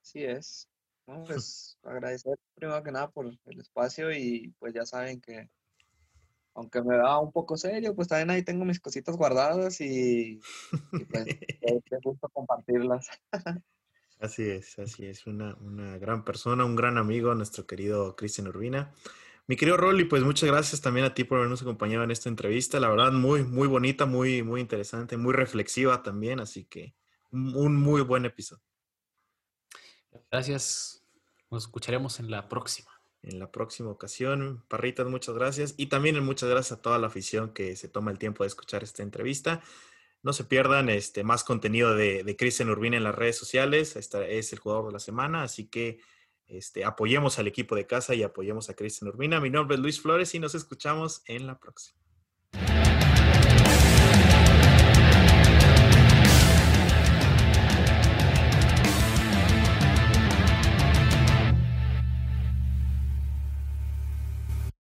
Así 0.00 0.24
es. 0.24 0.68
pues 1.26 1.78
agradecer 1.82 2.38
primero 2.54 2.82
que 2.82 2.92
nada 2.92 3.10
por 3.10 3.26
el 3.26 3.60
espacio 3.60 4.12
y 4.12 4.54
pues 4.58 4.72
ya 4.72 4.86
saben 4.86 5.20
que 5.20 5.50
aunque 6.54 6.82
me 6.82 6.96
da 6.96 7.18
un 7.18 7.32
poco 7.32 7.56
serio, 7.56 7.94
pues 7.94 8.08
también 8.08 8.30
ahí 8.30 8.42
tengo 8.42 8.64
mis 8.64 8.80
cositas 8.80 9.16
guardadas 9.16 9.80
y, 9.80 10.40
pues 11.10 11.26
me 11.90 11.98
gusta 12.02 12.28
compartirlas. 12.28 13.08
Así 14.22 14.48
es, 14.48 14.78
así 14.78 15.04
es. 15.06 15.26
Una, 15.26 15.56
gran 15.98 16.24
persona, 16.24 16.64
un 16.64 16.76
gran 16.76 16.96
amigo, 16.96 17.34
nuestro 17.34 17.66
querido 17.66 18.14
Cristian 18.14 18.46
Urbina. 18.46 18.94
Mi 19.48 19.56
querido 19.56 19.76
Rolly, 19.76 20.04
pues 20.04 20.22
muchas 20.22 20.48
gracias 20.48 20.80
también 20.80 21.04
a 21.04 21.12
ti 21.12 21.24
por 21.24 21.38
habernos 21.38 21.60
acompañado 21.62 22.04
en 22.04 22.12
esta 22.12 22.28
entrevista. 22.28 22.78
La 22.78 22.88
verdad, 22.88 23.10
muy, 23.10 23.42
muy 23.42 23.66
bonita, 23.66 24.06
muy, 24.06 24.44
muy 24.44 24.60
interesante, 24.60 25.16
muy 25.16 25.34
reflexiva 25.34 26.04
también. 26.04 26.38
Así 26.38 26.66
que 26.66 26.94
un 27.32 27.74
muy 27.74 28.02
buen 28.02 28.24
episodio. 28.24 28.62
Gracias. 30.30 31.04
Nos 31.50 31.64
escucharemos 31.64 32.20
en 32.20 32.30
la 32.30 32.48
próxima. 32.48 32.92
En 33.22 33.40
la 33.40 33.50
próxima 33.50 33.90
ocasión. 33.90 34.64
Parritas, 34.68 35.08
muchas 35.08 35.34
gracias. 35.34 35.74
Y 35.76 35.86
también 35.86 36.24
muchas 36.24 36.48
gracias 36.48 36.78
a 36.78 36.80
toda 36.80 37.00
la 37.00 37.08
afición 37.08 37.52
que 37.52 37.74
se 37.74 37.88
toma 37.88 38.12
el 38.12 38.20
tiempo 38.20 38.44
de 38.44 38.48
escuchar 38.48 38.84
esta 38.84 39.02
entrevista. 39.02 39.64
No 40.22 40.32
se 40.32 40.44
pierdan 40.44 40.88
este, 40.88 41.24
más 41.24 41.44
contenido 41.44 41.94
de, 41.94 42.36
Cristian 42.38 42.70
Urbina 42.70 42.96
en 42.96 43.04
las 43.04 43.14
redes 43.14 43.36
sociales. 43.36 43.96
Este 43.96 44.38
es 44.38 44.52
el 44.52 44.58
jugador 44.58 44.86
de 44.86 44.92
la 44.92 44.98
semana, 45.00 45.42
así 45.42 45.66
que 45.66 45.98
este, 46.46 46.84
apoyemos 46.84 47.38
al 47.38 47.46
equipo 47.46 47.74
de 47.74 47.86
casa 47.86 48.14
y 48.14 48.22
apoyemos 48.22 48.70
a 48.70 48.74
Cristian 48.74 49.08
Urbina. 49.08 49.40
Mi 49.40 49.50
nombre 49.50 49.76
es 49.76 49.80
Luis 49.80 50.00
Flores 50.00 50.34
y 50.34 50.38
nos 50.38 50.54
escuchamos 50.54 51.22
en 51.26 51.46
la 51.46 51.58
próxima. 51.58 52.01